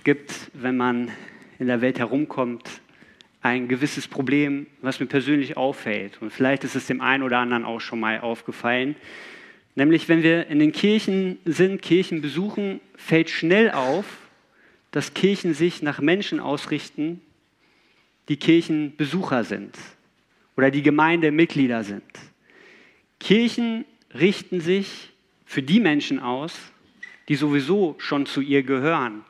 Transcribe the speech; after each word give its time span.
Es 0.00 0.04
gibt, 0.04 0.50
wenn 0.54 0.78
man 0.78 1.10
in 1.58 1.66
der 1.66 1.82
Welt 1.82 1.98
herumkommt, 1.98 2.66
ein 3.42 3.68
gewisses 3.68 4.08
Problem, 4.08 4.66
was 4.80 4.98
mir 4.98 5.04
persönlich 5.04 5.58
auffällt. 5.58 6.22
Und 6.22 6.32
vielleicht 6.32 6.64
ist 6.64 6.74
es 6.74 6.86
dem 6.86 7.02
einen 7.02 7.22
oder 7.22 7.36
anderen 7.36 7.66
auch 7.66 7.82
schon 7.82 8.00
mal 8.00 8.18
aufgefallen. 8.18 8.96
Nämlich, 9.74 10.08
wenn 10.08 10.22
wir 10.22 10.46
in 10.46 10.58
den 10.58 10.72
Kirchen 10.72 11.36
sind, 11.44 11.82
Kirchen 11.82 12.22
besuchen, 12.22 12.80
fällt 12.96 13.28
schnell 13.28 13.72
auf, 13.72 14.06
dass 14.90 15.12
Kirchen 15.12 15.52
sich 15.52 15.82
nach 15.82 16.00
Menschen 16.00 16.40
ausrichten, 16.40 17.20
die 18.30 18.38
Kirchenbesucher 18.38 19.44
sind 19.44 19.76
oder 20.56 20.70
die 20.70 20.82
Gemeindemitglieder 20.82 21.84
sind. 21.84 22.04
Kirchen 23.18 23.84
richten 24.18 24.62
sich 24.62 25.10
für 25.44 25.62
die 25.62 25.78
Menschen 25.78 26.20
aus, 26.20 26.58
die 27.28 27.34
sowieso 27.34 27.96
schon 27.98 28.24
zu 28.24 28.40
ihr 28.40 28.62
gehören 28.62 29.26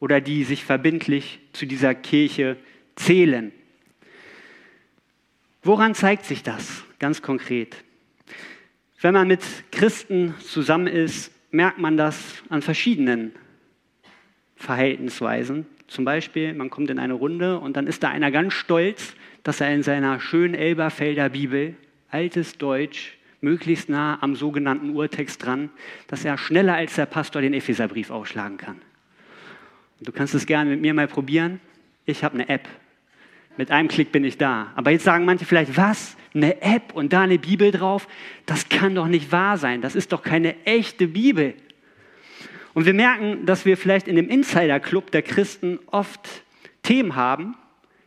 oder 0.00 0.20
die 0.20 0.44
sich 0.44 0.64
verbindlich 0.64 1.38
zu 1.52 1.66
dieser 1.66 1.94
Kirche 1.94 2.56
zählen. 2.96 3.52
Woran 5.62 5.94
zeigt 5.94 6.24
sich 6.24 6.42
das 6.42 6.84
ganz 6.98 7.22
konkret? 7.22 7.76
Wenn 9.00 9.14
man 9.14 9.28
mit 9.28 9.42
Christen 9.70 10.34
zusammen 10.40 10.86
ist, 10.86 11.32
merkt 11.50 11.78
man 11.78 11.96
das 11.96 12.42
an 12.48 12.62
verschiedenen 12.62 13.32
Verhaltensweisen. 14.56 15.66
Zum 15.86 16.04
Beispiel, 16.04 16.54
man 16.54 16.70
kommt 16.70 16.90
in 16.90 16.98
eine 16.98 17.14
Runde 17.14 17.58
und 17.58 17.76
dann 17.76 17.86
ist 17.86 18.02
da 18.02 18.08
einer 18.08 18.30
ganz 18.30 18.54
stolz, 18.54 19.14
dass 19.42 19.60
er 19.60 19.74
in 19.74 19.82
seiner 19.82 20.20
schönen 20.20 20.54
Elberfelder 20.54 21.30
Bibel, 21.30 21.74
altes 22.10 22.58
Deutsch, 22.58 23.16
möglichst 23.40 23.88
nah 23.88 24.22
am 24.22 24.36
sogenannten 24.36 24.90
Urtext 24.90 25.44
dran, 25.44 25.70
dass 26.06 26.24
er 26.24 26.36
schneller 26.36 26.74
als 26.74 26.94
der 26.94 27.06
Pastor 27.06 27.40
den 27.42 27.54
Epheserbrief 27.54 28.10
aufschlagen 28.10 28.58
kann. 28.58 28.80
Du 30.00 30.12
kannst 30.12 30.34
es 30.34 30.46
gerne 30.46 30.70
mit 30.70 30.80
mir 30.80 30.94
mal 30.94 31.08
probieren. 31.08 31.60
Ich 32.06 32.24
habe 32.24 32.34
eine 32.34 32.48
App. 32.48 32.68
Mit 33.56 33.70
einem 33.70 33.88
Klick 33.88 34.12
bin 34.12 34.24
ich 34.24 34.38
da. 34.38 34.72
Aber 34.74 34.90
jetzt 34.90 35.04
sagen 35.04 35.24
manche 35.24 35.44
vielleicht, 35.44 35.76
was? 35.76 36.16
Eine 36.34 36.62
App 36.62 36.94
und 36.94 37.12
da 37.12 37.22
eine 37.22 37.38
Bibel 37.38 37.70
drauf? 37.70 38.08
Das 38.46 38.68
kann 38.68 38.94
doch 38.94 39.08
nicht 39.08 39.32
wahr 39.32 39.58
sein. 39.58 39.82
Das 39.82 39.94
ist 39.94 40.12
doch 40.12 40.22
keine 40.22 40.54
echte 40.64 41.08
Bibel. 41.08 41.54
Und 42.72 42.86
wir 42.86 42.94
merken, 42.94 43.44
dass 43.46 43.66
wir 43.66 43.76
vielleicht 43.76 44.08
in 44.08 44.16
dem 44.16 44.28
Insider-Club 44.28 45.10
der 45.10 45.22
Christen 45.22 45.78
oft 45.86 46.44
Themen 46.82 47.16
haben, 47.16 47.56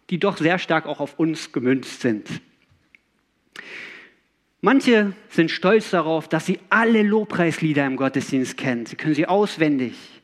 die 0.09 0.19
doch 0.19 0.37
sehr 0.37 0.57
stark 0.57 0.85
auch 0.87 0.99
auf 0.99 1.19
uns 1.19 1.51
gemünzt 1.51 2.01
sind. 2.01 2.27
Manche 4.61 5.13
sind 5.29 5.51
stolz 5.51 5.91
darauf, 5.91 6.29
dass 6.29 6.45
sie 6.45 6.59
alle 6.69 7.03
Lobpreislieder 7.03 7.85
im 7.85 7.97
Gottesdienst 7.97 8.55
kennen. 8.55 8.85
Sie 8.85 8.95
können 8.95 9.13
sie 9.13 9.27
auswendig. 9.27 10.22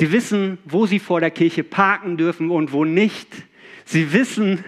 Sie 0.00 0.12
wissen, 0.12 0.56
wo 0.64 0.86
sie 0.86 0.98
vor 0.98 1.20
der 1.20 1.30
Kirche 1.30 1.62
parken 1.62 2.16
dürfen 2.16 2.50
und 2.50 2.72
wo 2.72 2.86
nicht. 2.86 3.28
Sie 3.84 4.14
wissen, 4.14 4.64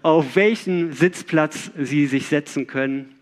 auf 0.00 0.36
welchen 0.36 0.94
Sitzplatz 0.94 1.70
sie 1.76 2.06
sich 2.06 2.28
setzen 2.28 2.66
können, 2.66 3.14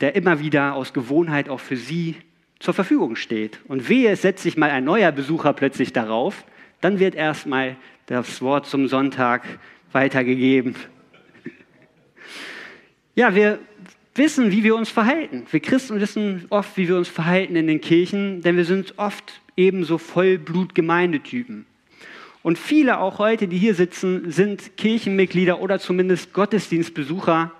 der 0.00 0.16
immer 0.16 0.40
wieder 0.40 0.72
aus 0.74 0.94
Gewohnheit 0.94 1.50
auch 1.50 1.60
für 1.60 1.76
sie 1.76 2.16
zur 2.60 2.72
Verfügung 2.72 3.16
steht. 3.16 3.58
Und 3.68 3.90
wehe, 3.90 4.10
es 4.10 4.22
setzt 4.22 4.42
sich 4.42 4.56
mal 4.56 4.70
ein 4.70 4.84
neuer 4.84 5.12
Besucher 5.12 5.52
plötzlich 5.52 5.92
darauf, 5.92 6.46
dann 6.80 6.98
wird 6.98 7.14
erstmal 7.14 7.76
das 8.06 8.40
Wort 8.40 8.64
zum 8.64 8.88
Sonntag 8.88 9.42
weitergegeben. 9.92 10.76
Ja, 13.14 13.34
wir 13.34 13.58
wissen, 14.14 14.50
wie 14.50 14.64
wir 14.64 14.74
uns 14.74 14.88
verhalten. 14.88 15.44
Wir 15.50 15.60
Christen 15.60 16.00
wissen 16.00 16.46
oft, 16.48 16.74
wie 16.78 16.88
wir 16.88 16.96
uns 16.96 17.08
verhalten 17.08 17.54
in 17.54 17.66
den 17.66 17.82
Kirchen, 17.82 18.40
denn 18.40 18.56
wir 18.56 18.64
sind 18.64 18.94
oft 18.96 19.41
ebenso 19.56 19.98
Vollblut-Gemeindetypen. 19.98 21.66
Und 22.42 22.58
viele 22.58 22.98
auch 22.98 23.18
heute, 23.18 23.46
die 23.46 23.58
hier 23.58 23.74
sitzen, 23.74 24.30
sind 24.30 24.76
Kirchenmitglieder 24.76 25.60
oder 25.60 25.78
zumindest 25.78 26.32
Gottesdienstbesucher, 26.32 27.52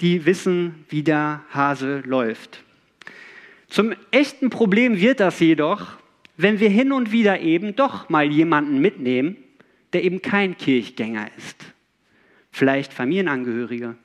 die 0.00 0.24
wissen, 0.24 0.86
wie 0.88 1.02
der 1.02 1.42
Hase 1.52 2.02
läuft. 2.06 2.62
Zum 3.68 3.94
echten 4.10 4.50
Problem 4.50 4.98
wird 4.98 5.20
das 5.20 5.38
jedoch, 5.40 5.98
wenn 6.36 6.58
wir 6.58 6.70
hin 6.70 6.90
und 6.92 7.12
wieder 7.12 7.40
eben 7.40 7.76
doch 7.76 8.08
mal 8.08 8.30
jemanden 8.32 8.80
mitnehmen, 8.80 9.36
der 9.92 10.04
eben 10.04 10.22
kein 10.22 10.56
Kirchgänger 10.56 11.28
ist. 11.36 11.56
Vielleicht 12.50 12.92
Familienangehörige, 12.92 13.96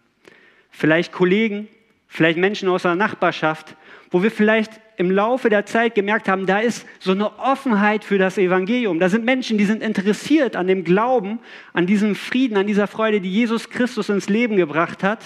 vielleicht 0.70 1.14
Kollegen, 1.14 1.68
vielleicht 2.08 2.38
Menschen 2.38 2.68
aus 2.70 2.84
der 2.84 2.96
Nachbarschaft, 2.96 3.76
wo 4.16 4.24
wir 4.24 4.32
vielleicht 4.32 4.72
im 4.96 5.12
Laufe 5.12 5.50
der 5.50 5.66
Zeit 5.66 5.94
gemerkt 5.94 6.30
haben, 6.30 6.46
da 6.46 6.60
ist 6.60 6.88
so 7.02 7.12
eine 7.12 7.38
Offenheit 7.38 8.06
für 8.06 8.18
das 8.18 8.38
Evangelium. 8.38 8.98
Da 8.98 9.10
sind 9.10 9.26
Menschen, 9.26 9.58
die 9.58 9.66
sind 9.66 9.84
interessiert 9.84 10.56
an 10.56 10.68
dem 10.68 10.86
Glauben, 10.86 11.40
an 11.74 11.86
diesem 11.86 12.16
Frieden, 12.16 12.56
an 12.56 12.66
dieser 12.66 12.88
Freude, 12.88 13.20
die 13.20 13.30
Jesus 13.30 13.70
Christus 13.70 14.08
ins 14.08 14.30
Leben 14.30 14.56
gebracht 14.56 15.04
hat. 15.04 15.20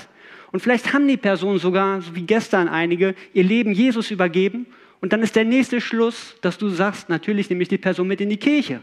Und 0.52 0.62
vielleicht 0.62 0.92
haben 0.92 1.08
die 1.08 1.18
Personen 1.18 1.60
sogar, 1.60 2.02
so 2.02 2.16
wie 2.16 2.24
gestern 2.24 2.68
einige, 2.68 3.14
ihr 3.32 3.44
Leben 3.44 3.74
Jesus 3.74 4.10
übergeben. 4.10 4.66
Und 5.02 5.14
dann 5.14 5.22
ist 5.22 5.36
der 5.36 5.46
nächste 5.46 5.82
Schluss, 5.82 6.36
dass 6.42 6.58
du 6.58 6.70
sagst, 6.70 7.10
natürlich 7.10 7.48
nehme 7.52 7.62
ich 7.62 7.70
die 7.70 7.78
Person 7.78 8.08
mit 8.08 8.22
in 8.22 8.32
die 8.32 8.38
Kirche. 8.38 8.78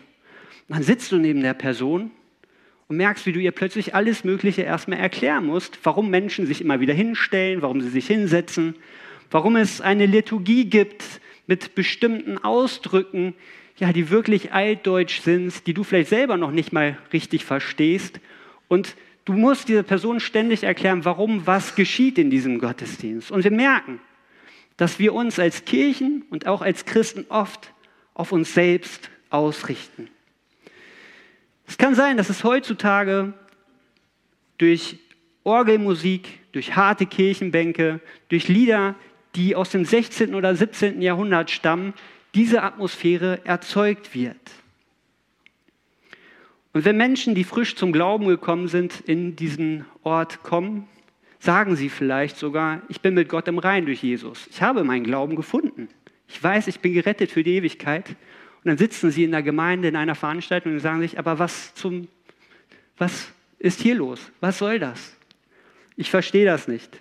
Und 0.68 0.76
dann 0.76 0.84
sitzt 0.84 1.10
du 1.10 1.16
neben 1.16 1.40
der 1.40 1.54
Person 1.54 2.12
und 2.86 2.96
merkst, 2.96 3.26
wie 3.26 3.32
du 3.32 3.40
ihr 3.40 3.50
plötzlich 3.50 3.96
alles 3.96 4.22
Mögliche 4.22 4.62
erstmal 4.62 5.00
erklären 5.00 5.46
musst, 5.46 5.80
warum 5.82 6.10
Menschen 6.10 6.46
sich 6.46 6.60
immer 6.60 6.78
wieder 6.78 6.94
hinstellen, 6.94 7.60
warum 7.60 7.80
sie 7.80 7.88
sich 7.88 8.06
hinsetzen, 8.06 8.76
warum 9.30 9.56
es 9.56 9.80
eine 9.80 10.06
Liturgie 10.06 10.66
gibt 10.66 11.04
mit 11.46 11.74
bestimmten 11.74 12.38
Ausdrücken, 12.38 13.34
ja, 13.78 13.92
die 13.92 14.10
wirklich 14.10 14.52
altdeutsch 14.52 15.20
sind, 15.20 15.66
die 15.66 15.74
du 15.74 15.84
vielleicht 15.84 16.08
selber 16.08 16.36
noch 16.36 16.50
nicht 16.50 16.72
mal 16.72 16.98
richtig 17.12 17.44
verstehst. 17.44 18.20
Und 18.68 18.96
du 19.24 19.34
musst 19.34 19.68
dieser 19.68 19.82
Person 19.82 20.20
ständig 20.20 20.62
erklären, 20.64 21.04
warum 21.04 21.46
was 21.46 21.74
geschieht 21.74 22.18
in 22.18 22.30
diesem 22.30 22.58
Gottesdienst. 22.58 23.30
Und 23.30 23.44
wir 23.44 23.50
merken, 23.50 24.00
dass 24.76 24.98
wir 24.98 25.14
uns 25.14 25.38
als 25.38 25.64
Kirchen 25.64 26.24
und 26.30 26.46
auch 26.46 26.62
als 26.62 26.84
Christen 26.84 27.26
oft 27.28 27.72
auf 28.14 28.32
uns 28.32 28.54
selbst 28.54 29.10
ausrichten. 29.30 30.08
Es 31.66 31.78
kann 31.78 31.94
sein, 31.94 32.16
dass 32.16 32.30
es 32.30 32.44
heutzutage 32.44 33.34
durch 34.58 34.98
Orgelmusik, 35.44 36.28
durch 36.52 36.76
harte 36.76 37.06
Kirchenbänke, 37.06 38.00
durch 38.28 38.48
Lieder, 38.48 38.94
die 39.36 39.54
aus 39.54 39.70
dem 39.70 39.84
16. 39.84 40.34
oder 40.34 40.54
17. 40.56 41.00
Jahrhundert 41.00 41.50
stammen, 41.50 41.94
diese 42.34 42.62
Atmosphäre 42.62 43.40
erzeugt 43.44 44.14
wird. 44.14 44.36
Und 46.72 46.84
wenn 46.84 46.96
Menschen, 46.96 47.34
die 47.34 47.44
frisch 47.44 47.76
zum 47.76 47.92
Glauben 47.92 48.26
gekommen 48.26 48.68
sind, 48.68 49.00
in 49.06 49.36
diesen 49.36 49.86
Ort 50.02 50.42
kommen, 50.42 50.86
sagen 51.38 51.76
sie 51.76 51.88
vielleicht 51.88 52.36
sogar, 52.36 52.82
ich 52.88 53.00
bin 53.00 53.14
mit 53.14 53.28
Gott 53.28 53.48
im 53.48 53.58
Rein 53.58 53.86
durch 53.86 54.02
Jesus. 54.02 54.46
Ich 54.50 54.60
habe 54.60 54.84
meinen 54.84 55.04
Glauben 55.04 55.36
gefunden. 55.36 55.88
Ich 56.28 56.42
weiß, 56.42 56.66
ich 56.66 56.80
bin 56.80 56.92
gerettet 56.92 57.30
für 57.30 57.42
die 57.42 57.54
Ewigkeit. 57.54 58.10
Und 58.10 58.16
dann 58.64 58.78
sitzen 58.78 59.10
sie 59.10 59.24
in 59.24 59.30
der 59.30 59.42
Gemeinde 59.42 59.88
in 59.88 59.96
einer 59.96 60.14
Veranstaltung 60.14 60.72
und 60.72 60.80
sagen 60.80 61.00
sich, 61.00 61.18
aber 61.18 61.38
was 61.38 61.72
zum, 61.74 62.08
was 62.98 63.32
ist 63.58 63.80
hier 63.80 63.94
los? 63.94 64.20
Was 64.40 64.58
soll 64.58 64.78
das? 64.78 65.16
Ich 65.96 66.10
verstehe 66.10 66.44
das 66.44 66.68
nicht. 66.68 67.00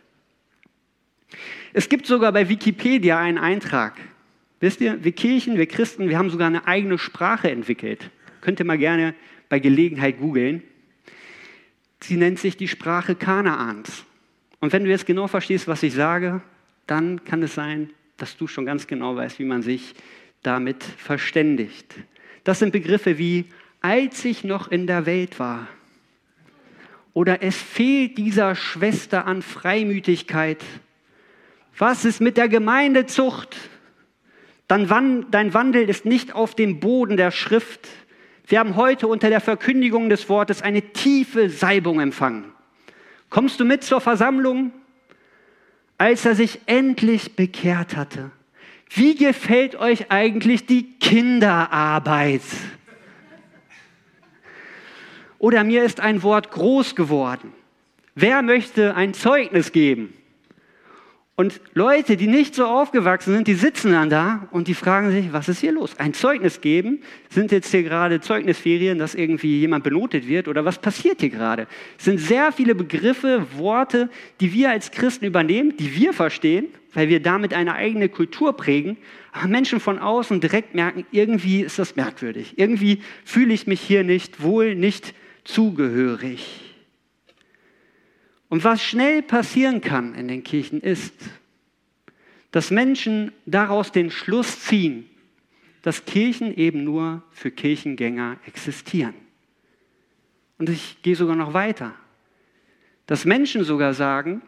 Es 1.74 1.90
gibt 1.90 2.08
sogar 2.08 2.32
bei 2.32 2.48
Wikipedia 2.50 3.20
einen 3.20 3.38
Eintrag. 3.38 4.00
Wisst 4.60 4.82
ihr, 4.82 5.04
wir 5.04 5.12
Kirchen, 5.12 5.58
wir 5.58 5.68
Christen, 5.68 6.10
wir 6.10 6.18
haben 6.18 6.30
sogar 6.30 6.48
eine 6.48 6.68
eigene 6.68 6.98
Sprache 6.98 7.52
entwickelt. 7.52 8.10
Könnt 8.42 8.60
ihr 8.60 8.66
mal 8.66 8.78
gerne 8.78 9.14
bei 9.50 9.60
Gelegenheit 9.60 10.20
googeln. 10.20 10.64
Sie 12.00 12.18
nennt 12.18 12.40
sich 12.40 12.58
die 12.58 12.68
Sprache 12.68 13.16
Kanaans. 13.16 14.06
Und 14.60 14.74
wenn 14.74 14.84
du 14.84 14.90
jetzt 14.90 15.06
genau 15.06 15.28
verstehst, 15.28 15.68
was 15.68 15.84
ich 15.84 15.94
sage, 15.94 16.42
dann 16.88 17.24
kann 17.26 17.44
es 17.44 17.56
sein, 17.56 17.90
dass 18.18 18.38
du 18.38 18.48
schon 18.48 18.66
ganz 18.66 18.88
genau 18.88 19.16
weißt, 19.16 19.40
wie 19.40 19.46
man 19.46 19.62
sich 19.62 19.94
damit 20.44 20.84
verständigt. 20.84 21.96
Das 22.44 22.60
sind 22.60 22.72
Begriffe 22.72 23.18
wie, 23.18 23.46
als 23.82 24.24
ich 24.26 24.44
noch 24.44 24.72
in 24.72 24.88
der 24.88 25.06
Welt 25.06 25.40
war. 25.40 25.68
Oder 27.14 27.42
es 27.44 27.56
fehlt 27.56 28.18
dieser 28.18 28.56
Schwester 28.56 29.26
an 29.26 29.42
Freimütigkeit. 29.42 30.64
Was 31.78 32.06
ist 32.06 32.22
mit 32.22 32.38
der 32.38 32.48
Gemeindezucht? 32.48 33.56
Dein 34.68 34.90
Wandel 34.90 35.90
ist 35.90 36.06
nicht 36.06 36.34
auf 36.34 36.56
dem 36.56 36.80
Boden 36.80 37.18
der 37.18 37.32
Schrift. 37.32 37.88
Wir 38.48 38.60
haben 38.60 38.76
heute 38.76 39.08
unter 39.08 39.30
der 39.30 39.42
Verkündigung 39.42 40.10
des 40.10 40.30
Wortes 40.30 40.62
eine 40.62 40.82
tiefe 40.82 41.50
Salbung 41.50 42.00
empfangen. 42.00 42.46
Kommst 43.30 43.60
du 43.60 43.66
mit 43.66 43.84
zur 43.84 44.02
Versammlung? 44.02 44.72
Als 45.98 46.26
er 46.26 46.36
sich 46.36 46.60
endlich 46.66 47.36
bekehrt 47.36 47.96
hatte, 47.96 48.32
wie 48.90 49.16
gefällt 49.16 49.76
euch 49.76 50.12
eigentlich 50.12 50.66
die 50.66 50.98
Kinderarbeit? 51.00 52.42
Oder 55.40 55.64
mir 55.64 55.84
ist 55.84 56.00
ein 56.00 56.24
Wort 56.24 56.52
groß 56.52 56.96
geworden. 56.96 57.54
Wer 58.14 58.42
möchte 58.42 58.96
ein 58.96 59.14
Zeugnis 59.14 59.72
geben? 59.72 60.14
Und 61.38 61.60
Leute, 61.74 62.16
die 62.16 62.28
nicht 62.28 62.56
so 62.56 62.64
aufgewachsen 62.64 63.34
sind, 63.34 63.50
die 63.50 63.56
sitzen 63.56 63.92
dann 63.92 64.10
da 64.10 64.48
und 64.52 64.70
die 64.70 64.74
fragen 64.74 65.12
sich, 65.12 65.34
was 65.34 65.50
ist 65.50 65.60
hier 65.60 65.74
los? 65.74 66.00
Ein 66.00 66.14
Zeugnis 66.14 66.62
geben? 66.62 67.02
Sind 67.30 67.52
jetzt 67.52 67.72
hier 67.72 67.84
gerade 67.84 68.22
Zeugnisferien, 68.22 68.98
dass 69.00 69.16
irgendwie 69.16 69.60
jemand 69.60 69.84
benotet 69.84 70.30
wird? 70.30 70.48
Oder 70.48 70.64
was 70.64 70.80
passiert 70.80 71.20
hier 71.20 71.30
gerade? 71.30 71.68
Es 71.98 72.06
sind 72.06 72.22
sehr 72.22 72.54
viele 72.54 72.74
Begriffe, 72.74 73.46
Worte, 73.58 74.10
die 74.40 74.54
wir 74.54 74.70
als 74.70 74.92
Christen 74.92 75.26
übernehmen, 75.26 75.76
die 75.76 75.94
wir 75.94 76.14
verstehen, 76.14 76.68
weil 76.94 77.10
wir 77.10 77.22
damit 77.22 77.54
eine 77.54 77.76
eigene 77.76 78.08
Kultur 78.08 78.56
prägen. 78.56 78.96
Aber 79.34 79.50
Menschen 79.50 79.82
von 79.82 80.00
außen 80.00 80.40
direkt 80.40 80.74
merken, 80.74 81.06
irgendwie 81.12 81.64
ist 81.64 81.80
das 81.80 81.98
merkwürdig. 81.98 82.54
Irgendwie 82.56 83.02
fühle 83.26 83.54
ich 83.54 83.68
mich 83.68 83.82
hier 83.82 84.06
nicht 84.06 84.42
wohl, 84.42 84.74
nicht 84.74 85.14
zugehörig. 85.44 86.75
Und 88.50 88.64
was 88.64 88.84
schnell 88.84 89.22
passieren 89.22 89.82
kann 89.82 90.16
in 90.16 90.28
den 90.28 90.44
Kirchen 90.44 90.82
ist, 90.82 91.14
dass 92.52 92.72
Menschen 92.72 93.32
daraus 93.46 93.92
den 93.92 94.12
Schluss 94.12 94.62
ziehen, 94.62 95.10
dass 95.82 96.06
Kirchen 96.06 96.56
eben 96.56 96.84
nur 96.84 97.24
für 97.32 97.52
Kirchengänger 97.52 98.38
existieren. 98.46 99.14
Und 100.58 100.70
ich 100.70 101.02
gehe 101.02 101.16
sogar 101.16 101.36
noch 101.36 101.54
weiter. 101.54 101.94
Dass 103.08 103.26
Menschen 103.26 103.64
sogar 103.64 103.94
sagen, 103.94 104.42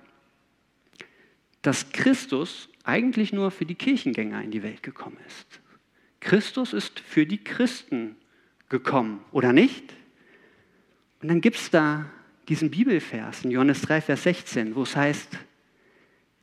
dass 1.62 1.92
Christus 1.92 2.70
eigentlich 2.84 3.34
nur 3.34 3.52
für 3.52 3.66
die 3.66 3.76
Kirchengänger 3.76 4.42
in 4.42 4.52
die 4.52 4.64
Welt 4.64 4.82
gekommen 4.84 5.18
ist. 5.28 5.60
Christus 6.22 6.74
ist 6.74 7.00
für 7.00 7.26
die 7.26 7.44
Christen 7.44 8.16
gekommen, 8.70 9.24
oder 9.32 9.54
nicht? 9.54 9.94
Und 11.22 11.28
dann 11.28 11.42
gibt 11.42 11.58
es 11.58 11.70
da 11.70 12.06
diesen 12.48 12.70
Bibelvers 12.70 13.44
in 13.44 13.52
Johannes 13.52 13.82
3, 13.82 14.02
Vers 14.02 14.24
16, 14.24 14.76
wo 14.76 14.84
es 14.84 14.96
heißt, 14.96 15.38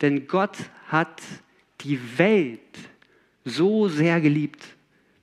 denn 0.00 0.26
Gott 0.26 0.56
hat 0.88 1.22
die 1.80 1.98
Welt 2.18 2.60
so 3.44 3.88
sehr 3.88 4.20
geliebt, 4.20 4.62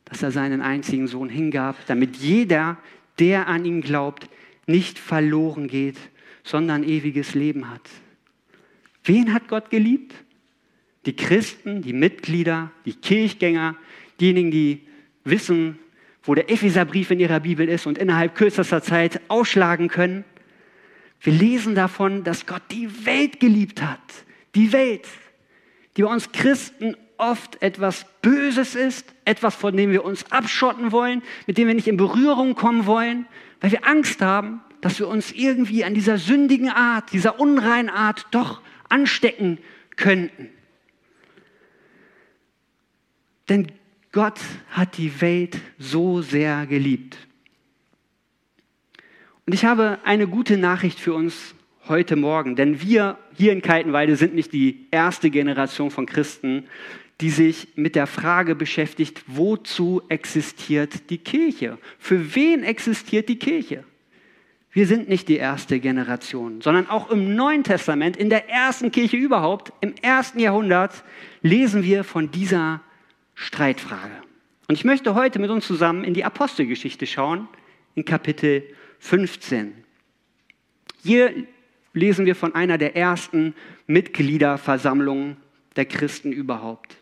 dass 0.05 0.23
er 0.23 0.31
seinen 0.31 0.61
einzigen 0.61 1.07
Sohn 1.07 1.29
hingab, 1.29 1.75
damit 1.87 2.17
jeder, 2.17 2.77
der 3.19 3.47
an 3.47 3.65
ihn 3.65 3.81
glaubt, 3.81 4.29
nicht 4.67 4.99
verloren 4.99 5.67
geht, 5.67 5.97
sondern 6.43 6.83
ewiges 6.83 7.35
Leben 7.35 7.69
hat. 7.69 7.89
Wen 9.03 9.33
hat 9.33 9.47
Gott 9.47 9.69
geliebt? 9.69 10.13
Die 11.05 11.15
Christen, 11.15 11.81
die 11.81 11.93
Mitglieder, 11.93 12.71
die 12.85 12.93
Kirchgänger, 12.93 13.75
diejenigen, 14.19 14.51
die 14.51 14.87
wissen, 15.23 15.79
wo 16.23 16.35
der 16.35 16.51
Epheserbrief 16.51 17.09
in 17.09 17.19
ihrer 17.19 17.39
Bibel 17.39 17.67
ist 17.67 17.87
und 17.87 17.97
innerhalb 17.97 18.35
kürzester 18.35 18.83
Zeit 18.83 19.21
ausschlagen 19.27 19.87
können. 19.87 20.23
Wir 21.21 21.33
lesen 21.33 21.75
davon, 21.75 22.23
dass 22.23 22.45
Gott 22.45 22.63
die 22.71 23.05
Welt 23.05 23.39
geliebt 23.39 23.81
hat. 23.81 23.99
Die 24.55 24.71
Welt, 24.73 25.07
die 25.95 26.01
bei 26.01 26.09
uns 26.09 26.31
Christen 26.31 26.95
oft 27.17 27.61
etwas 27.61 28.05
Böses 28.21 28.73
ist, 28.73 29.13
etwas, 29.25 29.55
von 29.55 29.77
dem 29.77 29.91
wir 29.91 30.03
uns 30.03 30.31
abschotten 30.31 30.91
wollen, 30.91 31.21
mit 31.45 31.57
dem 31.57 31.67
wir 31.67 31.75
nicht 31.75 31.87
in 31.87 31.97
Berührung 31.97 32.55
kommen 32.55 32.87
wollen, 32.87 33.27
weil 33.59 33.71
wir 33.71 33.87
Angst 33.87 34.21
haben, 34.21 34.61
dass 34.81 34.97
wir 34.97 35.07
uns 35.07 35.31
irgendwie 35.31 35.83
an 35.83 35.93
dieser 35.93 36.17
sündigen 36.17 36.69
Art, 36.69 37.13
dieser 37.13 37.39
unreinen 37.39 37.89
Art 37.89 38.25
doch 38.31 38.61
anstecken 38.89 39.59
könnten. 39.95 40.49
Denn 43.47 43.67
Gott 44.11 44.39
hat 44.71 44.97
die 44.97 45.21
Welt 45.21 45.59
so 45.77 46.21
sehr 46.23 46.65
geliebt. 46.65 47.17
Und 49.51 49.55
ich 49.55 49.65
habe 49.65 49.97
eine 50.05 50.29
gute 50.29 50.55
Nachricht 50.55 50.97
für 50.97 51.13
uns 51.13 51.55
heute 51.89 52.15
Morgen, 52.15 52.55
denn 52.55 52.81
wir 52.81 53.17
hier 53.33 53.51
in 53.51 53.61
Kaltenweide 53.61 54.15
sind 54.15 54.33
nicht 54.33 54.53
die 54.53 54.87
erste 54.91 55.29
Generation 55.29 55.91
von 55.91 56.05
Christen, 56.05 56.67
die 57.19 57.31
sich 57.31 57.67
mit 57.75 57.95
der 57.95 58.07
Frage 58.07 58.55
beschäftigt, 58.55 59.23
wozu 59.27 60.03
existiert 60.07 61.09
die 61.09 61.17
Kirche? 61.17 61.79
Für 61.99 62.33
wen 62.33 62.63
existiert 62.63 63.27
die 63.27 63.39
Kirche? 63.39 63.83
Wir 64.71 64.87
sind 64.87 65.09
nicht 65.09 65.27
die 65.27 65.35
erste 65.35 65.81
Generation, 65.81 66.61
sondern 66.61 66.89
auch 66.89 67.09
im 67.09 67.35
Neuen 67.35 67.65
Testament, 67.65 68.15
in 68.15 68.29
der 68.29 68.49
ersten 68.49 68.89
Kirche 68.89 69.17
überhaupt, 69.17 69.73
im 69.81 69.95
ersten 70.01 70.39
Jahrhundert, 70.39 71.03
lesen 71.41 71.83
wir 71.83 72.05
von 72.05 72.31
dieser 72.31 72.79
Streitfrage. 73.35 74.15
Und 74.69 74.75
ich 74.75 74.85
möchte 74.85 75.13
heute 75.13 75.39
mit 75.39 75.49
uns 75.49 75.67
zusammen 75.67 76.05
in 76.05 76.13
die 76.13 76.23
Apostelgeschichte 76.23 77.05
schauen, 77.05 77.49
in 77.95 78.05
Kapitel 78.05 78.63
15. 79.01 79.73
Hier 81.03 81.33
lesen 81.93 82.25
wir 82.25 82.35
von 82.35 82.55
einer 82.55 82.77
der 82.77 82.95
ersten 82.95 83.53
Mitgliederversammlungen 83.87 85.37
der 85.75 85.85
Christen 85.85 86.31
überhaupt. 86.31 86.95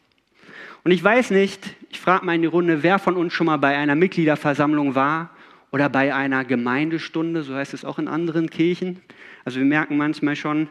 Und 0.84 0.92
ich 0.92 1.04
weiß 1.04 1.31
nicht, 1.31 1.75
ich 1.92 2.00
frage 2.00 2.25
mal 2.25 2.36
in 2.36 2.42
die 2.42 2.48
Runde, 2.48 2.84
wer 2.84 3.00
von 3.00 3.16
uns 3.16 3.34
schon 3.34 3.46
mal 3.46 3.57
bei 3.57 3.78
einer 3.78 3.96
Mitgliederversammlung 3.96 4.96
war 4.96 5.30
oder 5.72 5.90
bei 5.90 6.16
einer 6.16 6.46
Gemeindestunde, 6.46 7.44
so 7.44 7.54
heißt 7.54 7.74
es 7.74 7.86
auch 7.86 8.00
in 8.00 8.07
anderen 8.07 8.50
Kirchen. 8.50 9.01
Also 9.44 9.60
wir 9.60 9.66
merken 9.66 9.98
manchmal 9.98 10.36
schon, 10.36 10.69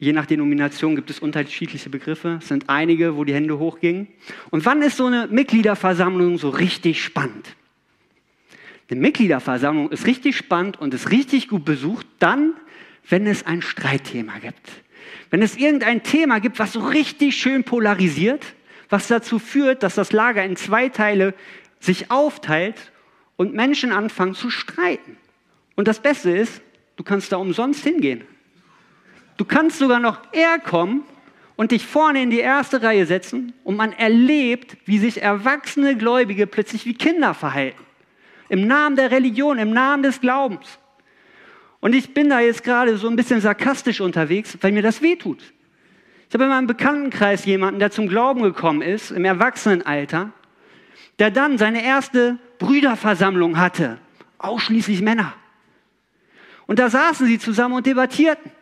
je 0.00 0.12
nach 0.12 0.26
Denomination 0.26 0.96
gibt 0.96 1.08
es 1.08 1.20
unterschiedliche 1.20 1.88
Begriffe. 1.88 2.38
Es 2.42 2.48
sind 2.48 2.68
einige, 2.68 3.16
wo 3.16 3.24
die 3.24 3.32
Hände 3.32 3.58
hochgingen. 3.58 4.08
Und 4.50 4.66
wann 4.66 4.82
ist 4.82 4.96
so 4.96 5.06
eine 5.06 5.28
Mitgliederversammlung 5.28 6.36
so 6.36 6.48
richtig 6.48 7.02
spannend? 7.02 7.54
Eine 8.90 9.00
Mitgliederversammlung 9.00 9.90
ist 9.90 10.06
richtig 10.06 10.36
spannend 10.36 10.78
und 10.78 10.92
ist 10.92 11.10
richtig 11.10 11.48
gut 11.48 11.64
besucht, 11.64 12.06
dann, 12.18 12.54
wenn 13.08 13.26
es 13.26 13.46
ein 13.46 13.62
Streitthema 13.62 14.38
gibt. 14.38 14.70
Wenn 15.30 15.42
es 15.42 15.56
irgendein 15.56 16.02
Thema 16.02 16.38
gibt, 16.38 16.58
was 16.58 16.72
so 16.72 16.80
richtig 16.80 17.36
schön 17.36 17.64
polarisiert, 17.64 18.44
was 18.88 19.08
dazu 19.08 19.38
führt, 19.38 19.82
dass 19.82 19.94
das 19.94 20.12
Lager 20.12 20.44
in 20.44 20.56
zwei 20.56 20.88
Teile 20.88 21.34
sich 21.80 22.10
aufteilt 22.10 22.92
und 23.36 23.54
Menschen 23.54 23.92
anfangen 23.92 24.34
zu 24.34 24.50
streiten. 24.50 25.16
Und 25.76 25.88
das 25.88 26.00
Beste 26.00 26.30
ist, 26.30 26.62
du 26.96 27.04
kannst 27.04 27.32
da 27.32 27.36
umsonst 27.36 27.82
hingehen. 27.82 28.24
Du 29.36 29.44
kannst 29.44 29.78
sogar 29.78 29.98
noch 29.98 30.20
eher 30.32 30.58
kommen 30.58 31.02
und 31.56 31.72
dich 31.72 31.84
vorne 31.84 32.22
in 32.22 32.30
die 32.30 32.40
erste 32.40 32.82
Reihe 32.82 33.06
setzen 33.06 33.52
und 33.64 33.76
man 33.76 33.92
erlebt, 33.92 34.76
wie 34.84 34.98
sich 34.98 35.22
erwachsene 35.22 35.96
Gläubige 35.96 36.46
plötzlich 36.46 36.86
wie 36.86 36.94
Kinder 36.94 37.34
verhalten. 37.34 37.82
Im 38.54 38.68
Namen 38.68 38.94
der 38.94 39.10
Religion, 39.10 39.58
im 39.58 39.72
Namen 39.72 40.04
des 40.04 40.20
Glaubens. 40.20 40.78
Und 41.80 41.92
ich 41.92 42.14
bin 42.14 42.30
da 42.30 42.38
jetzt 42.38 42.62
gerade 42.62 42.96
so 42.98 43.08
ein 43.08 43.16
bisschen 43.16 43.40
sarkastisch 43.40 44.00
unterwegs, 44.00 44.56
weil 44.60 44.70
mir 44.70 44.80
das 44.80 45.02
wehtut. 45.02 45.42
Ich 46.28 46.34
habe 46.34 46.44
in 46.44 46.50
meinem 46.50 46.68
Bekanntenkreis 46.68 47.44
jemanden, 47.46 47.80
der 47.80 47.90
zum 47.90 48.06
Glauben 48.06 48.42
gekommen 48.42 48.80
ist, 48.80 49.10
im 49.10 49.24
Erwachsenenalter, 49.24 50.30
der 51.18 51.32
dann 51.32 51.58
seine 51.58 51.84
erste 51.84 52.38
Brüderversammlung 52.60 53.58
hatte. 53.58 53.98
Ausschließlich 54.38 55.02
Männer. 55.02 55.34
Und 56.68 56.78
da 56.78 56.90
saßen 56.90 57.26
sie 57.26 57.40
zusammen 57.40 57.74
und 57.74 57.86
debattierten. 57.86 58.52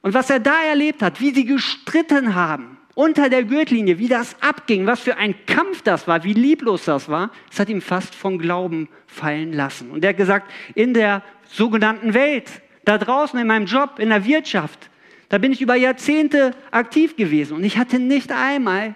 Und 0.00 0.14
was 0.14 0.30
er 0.30 0.38
da 0.38 0.62
erlebt 0.62 1.02
hat, 1.02 1.20
wie 1.20 1.34
sie 1.34 1.44
gestritten 1.44 2.36
haben, 2.36 2.78
unter 2.94 3.28
der 3.28 3.44
Gürtellinie, 3.44 3.98
wie 3.98 4.08
das 4.08 4.36
abging, 4.40 4.86
was 4.86 5.00
für 5.00 5.16
ein 5.16 5.34
Kampf 5.46 5.82
das 5.82 6.06
war, 6.06 6.24
wie 6.24 6.34
lieblos 6.34 6.84
das 6.84 7.08
war, 7.08 7.30
das 7.48 7.60
hat 7.60 7.68
ihm 7.68 7.80
fast 7.80 8.14
vom 8.14 8.38
Glauben 8.38 8.88
fallen 9.06 9.52
lassen. 9.52 9.90
Und 9.90 10.04
er 10.04 10.10
hat 10.10 10.16
gesagt, 10.16 10.50
in 10.74 10.94
der 10.94 11.22
sogenannten 11.48 12.14
Welt, 12.14 12.50
da 12.84 12.98
draußen 12.98 13.38
in 13.38 13.46
meinem 13.46 13.66
Job, 13.66 13.98
in 13.98 14.10
der 14.10 14.24
Wirtschaft, 14.24 14.90
da 15.28 15.38
bin 15.38 15.52
ich 15.52 15.62
über 15.62 15.74
Jahrzehnte 15.74 16.54
aktiv 16.70 17.16
gewesen 17.16 17.56
und 17.56 17.64
ich 17.64 17.78
hatte 17.78 17.98
nicht 17.98 18.32
einmal 18.32 18.94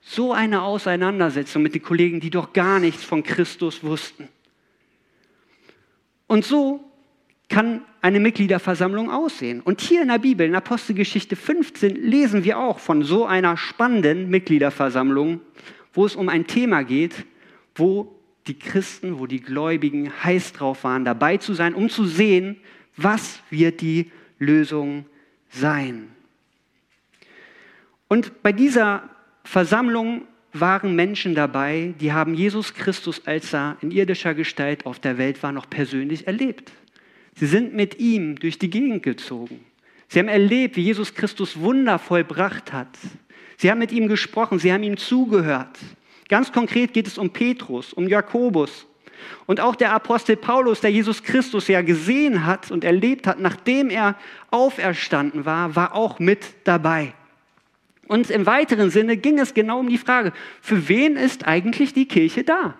so 0.00 0.32
eine 0.32 0.62
Auseinandersetzung 0.62 1.62
mit 1.62 1.74
den 1.74 1.82
Kollegen, 1.82 2.20
die 2.20 2.30
doch 2.30 2.52
gar 2.52 2.80
nichts 2.80 3.04
von 3.04 3.22
Christus 3.22 3.82
wussten. 3.84 4.28
Und 6.26 6.44
so 6.44 6.85
kann 7.48 7.82
eine 8.02 8.20
Mitgliederversammlung 8.20 9.10
aussehen. 9.10 9.60
Und 9.60 9.80
hier 9.80 10.02
in 10.02 10.08
der 10.08 10.18
Bibel, 10.18 10.46
in 10.46 10.54
Apostelgeschichte 10.54 11.36
15, 11.36 11.96
lesen 11.96 12.44
wir 12.44 12.58
auch 12.58 12.78
von 12.78 13.02
so 13.02 13.24
einer 13.24 13.56
spannenden 13.56 14.28
Mitgliederversammlung, 14.30 15.40
wo 15.92 16.06
es 16.06 16.16
um 16.16 16.28
ein 16.28 16.46
Thema 16.46 16.82
geht, 16.82 17.24
wo 17.74 18.16
die 18.46 18.58
Christen, 18.58 19.18
wo 19.18 19.26
die 19.26 19.40
Gläubigen 19.40 20.12
heiß 20.22 20.52
drauf 20.52 20.84
waren, 20.84 21.04
dabei 21.04 21.36
zu 21.36 21.54
sein, 21.54 21.74
um 21.74 21.88
zu 21.88 22.04
sehen, 22.04 22.56
was 22.96 23.40
wird 23.50 23.80
die 23.80 24.10
Lösung 24.38 25.06
sein. 25.50 26.08
Und 28.08 28.42
bei 28.42 28.52
dieser 28.52 29.08
Versammlung 29.44 30.22
waren 30.52 30.94
Menschen 30.94 31.34
dabei, 31.34 31.94
die 32.00 32.12
haben 32.12 32.34
Jesus 32.34 32.74
Christus, 32.74 33.26
als 33.26 33.52
er 33.52 33.76
in 33.80 33.90
irdischer 33.90 34.34
Gestalt 34.34 34.86
auf 34.86 34.98
der 34.98 35.18
Welt 35.18 35.42
war, 35.42 35.52
noch 35.52 35.68
persönlich 35.68 36.26
erlebt. 36.26 36.72
Sie 37.36 37.46
sind 37.46 37.74
mit 37.74 37.98
ihm 37.98 38.36
durch 38.36 38.58
die 38.58 38.70
Gegend 38.70 39.02
gezogen. 39.02 39.64
Sie 40.08 40.18
haben 40.18 40.28
erlebt, 40.28 40.76
wie 40.76 40.82
Jesus 40.82 41.14
Christus 41.14 41.60
Wunder 41.60 41.98
vollbracht 41.98 42.72
hat. 42.72 42.88
Sie 43.56 43.70
haben 43.70 43.78
mit 43.78 43.92
ihm 43.92 44.08
gesprochen, 44.08 44.58
sie 44.58 44.72
haben 44.72 44.82
ihm 44.82 44.96
zugehört. 44.96 45.78
Ganz 46.28 46.50
konkret 46.52 46.92
geht 46.92 47.06
es 47.06 47.18
um 47.18 47.30
Petrus, 47.30 47.92
um 47.92 48.08
Jakobus 48.08 48.86
und 49.46 49.60
auch 49.60 49.76
der 49.76 49.92
Apostel 49.92 50.36
Paulus, 50.36 50.80
der 50.80 50.90
Jesus 50.90 51.22
Christus 51.22 51.68
ja 51.68 51.82
gesehen 51.82 52.46
hat 52.46 52.70
und 52.70 52.84
erlebt 52.84 53.26
hat, 53.26 53.40
nachdem 53.40 53.90
er 53.90 54.16
auferstanden 54.50 55.44
war, 55.44 55.76
war 55.76 55.94
auch 55.94 56.18
mit 56.18 56.44
dabei. 56.64 57.12
Und 58.08 58.30
im 58.30 58.46
weiteren 58.46 58.90
Sinne 58.90 59.16
ging 59.16 59.38
es 59.38 59.54
genau 59.54 59.80
um 59.80 59.88
die 59.88 59.98
Frage, 59.98 60.32
für 60.60 60.88
wen 60.88 61.16
ist 61.16 61.46
eigentlich 61.46 61.92
die 61.92 62.06
Kirche 62.06 62.44
da? 62.44 62.76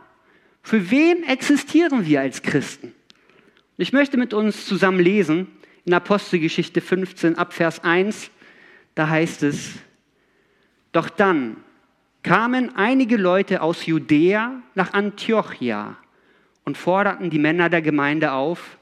Für 0.63 0.91
wen 0.91 1.25
existieren 1.25 2.07
wir 2.07 2.21
als 2.21 2.43
Christen? 2.43 2.93
Ich 3.79 3.93
möchte 3.93 4.17
mit 4.17 4.33
uns 4.33 4.65
zusammen 4.67 5.01
lesen 5.01 5.49
in 5.85 5.93
Apostelgeschichte 5.93 6.81
15 6.81 7.37
ab 7.37 7.53
Vers 7.53 7.85
1. 7.85 8.31
Da 8.95 9.11
heißt 9.11 9.43
es, 9.43 9.75
doch 10.93 11.11
dann 11.11 11.59
kamen 12.23 12.75
einige 12.75 13.19
Leute 13.19 13.61
aus 13.61 13.85
Judäa 13.85 14.63
nach 14.75 14.95
Antiochia 14.95 15.99
und 16.65 16.79
forderten 16.79 17.29
die 17.29 17.39
Männer 17.39 17.69
der 17.69 17.83
Gemeinde 17.83 18.33
auf, 18.33 18.79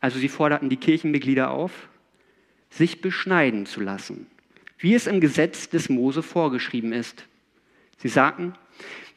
also 0.00 0.18
sie 0.18 0.28
forderten 0.28 0.68
die 0.68 0.76
Kirchenmitglieder 0.76 1.50
auf, 1.50 1.88
sich 2.68 3.00
beschneiden 3.00 3.64
zu 3.64 3.80
lassen, 3.80 4.26
wie 4.76 4.94
es 4.94 5.06
im 5.06 5.20
Gesetz 5.20 5.70
des 5.70 5.88
Mose 5.88 6.22
vorgeschrieben 6.22 6.92
ist. 6.92 7.24
Sie 7.96 8.08
sagten, 8.08 8.52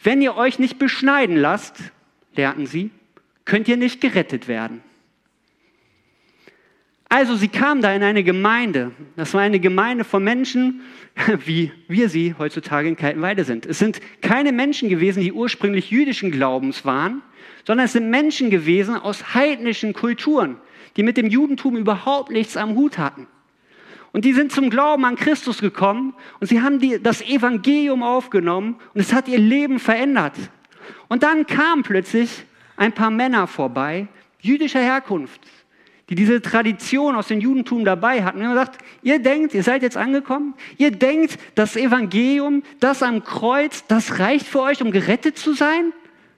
wenn 0.02 0.22
ihr 0.22 0.38
euch 0.38 0.58
nicht 0.60 0.80
beschneiden 0.80 1.36
lasst, 1.36 1.76
lehrten 2.34 2.66
sie, 2.66 2.90
könnt 3.52 3.68
ihr 3.68 3.76
nicht 3.76 4.00
gerettet 4.00 4.48
werden. 4.48 4.82
Also 7.10 7.36
sie 7.36 7.50
kamen 7.50 7.82
da 7.82 7.94
in 7.94 8.02
eine 8.02 8.24
Gemeinde. 8.24 8.92
Das 9.18 9.34
war 9.34 9.42
eine 9.42 9.60
Gemeinde 9.60 10.06
von 10.06 10.24
Menschen, 10.24 10.80
wie 11.46 11.70
wir 11.90 12.08
sie 12.08 12.34
heutzutage 12.40 12.88
in 12.88 12.96
Kaltenweide 12.96 13.44
sind. 13.44 13.66
Es 13.66 13.78
sind 13.78 14.00
keine 14.22 14.54
Menschen 14.54 14.88
gewesen, 14.88 15.22
die 15.22 15.34
ursprünglich 15.34 15.92
jüdischen 15.92 16.32
Glaubens 16.32 16.86
waren, 16.86 17.24
sondern 17.66 17.88
es 17.88 17.92
sind 17.92 18.10
Menschen 18.10 18.52
gewesen 18.52 18.96
aus 18.96 19.34
heidnischen 19.36 19.92
Kulturen, 19.92 20.56
die 20.96 21.04
mit 21.04 21.18
dem 21.18 21.28
Judentum 21.28 21.76
überhaupt 21.76 22.32
nichts 22.32 22.56
am 22.56 22.76
Hut 22.76 22.98
hatten. 22.98 23.28
Und 24.14 24.24
die 24.24 24.32
sind 24.32 24.54
zum 24.54 24.70
Glauben 24.70 25.04
an 25.04 25.18
Christus 25.18 25.60
gekommen 25.60 26.14
und 26.40 26.48
sie 26.48 26.62
haben 26.62 26.80
die, 26.80 27.04
das 27.04 27.22
Evangelium 27.22 28.02
aufgenommen 28.02 28.78
und 28.94 29.02
es 29.02 29.12
hat 29.12 29.28
ihr 29.28 29.40
Leben 29.40 29.78
verändert. 29.78 30.38
Und 31.10 31.24
dann 31.24 31.46
kamen 31.46 31.84
plötzlich 31.84 32.46
ein 32.78 32.94
paar 32.94 33.12
Männer 33.12 33.48
vorbei, 33.48 34.08
jüdischer 34.40 34.82
Herkunft, 34.82 35.42
die 36.10 36.16
diese 36.16 36.42
Tradition 36.42 37.16
aus 37.16 37.28
dem 37.28 37.40
Judentum 37.40 37.86
dabei 37.86 38.24
hatten. 38.24 38.40
Und 38.40 38.48
haben 38.48 38.54
gesagt, 38.54 38.84
ihr 39.02 39.20
denkt, 39.20 39.54
ihr 39.54 39.64
seid 39.64 39.82
jetzt 39.82 39.98
angekommen, 39.98 40.56
ihr 40.78 40.92
denkt, 40.92 41.38
das 41.56 41.76
Evangelium, 41.76 42.64
das 42.80 43.04
am 43.04 43.24
Kreuz, 43.24 43.86
das 43.88 44.20
reicht 44.20 44.48
für 44.48 44.62
euch, 44.62 44.82
um 44.82 44.92
gerettet 44.92 45.38
zu 45.38 45.54
sein? 45.54 45.94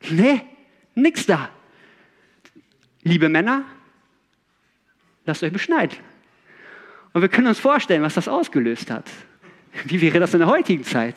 Nee, 0.10 0.42
nix 0.96 1.26
da. 1.26 1.50
Liebe 3.04 3.30
Männer, 3.30 3.64
lasst 5.26 5.44
euch 5.44 5.52
beschneiden. 5.52 5.98
Und 7.14 7.22
wir 7.22 7.30
können 7.30 7.48
uns 7.48 7.60
vorstellen, 7.60 8.02
was 8.02 8.16
das 8.16 8.28
ausgelöst 8.28 8.90
hat. 8.92 9.10
Wie 9.86 10.02
wäre 10.02 10.20
das 10.20 10.34
in 10.34 10.40
der 10.40 10.50
heutigen 10.50 10.84
Zeit? 10.84 11.16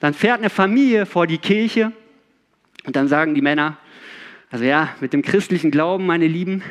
Dann 0.00 0.14
fährt 0.14 0.38
eine 0.38 0.50
Familie 0.50 1.06
vor 1.06 1.26
die 1.26 1.38
Kirche 1.38 1.92
und 2.84 2.96
dann 2.96 3.08
sagen 3.08 3.34
die 3.34 3.42
Männer, 3.42 3.78
also 4.52 4.66
ja, 4.66 4.94
mit 5.00 5.14
dem 5.14 5.22
christlichen 5.22 5.70
Glauben, 5.70 6.04
meine 6.04 6.26
lieben 6.26 6.62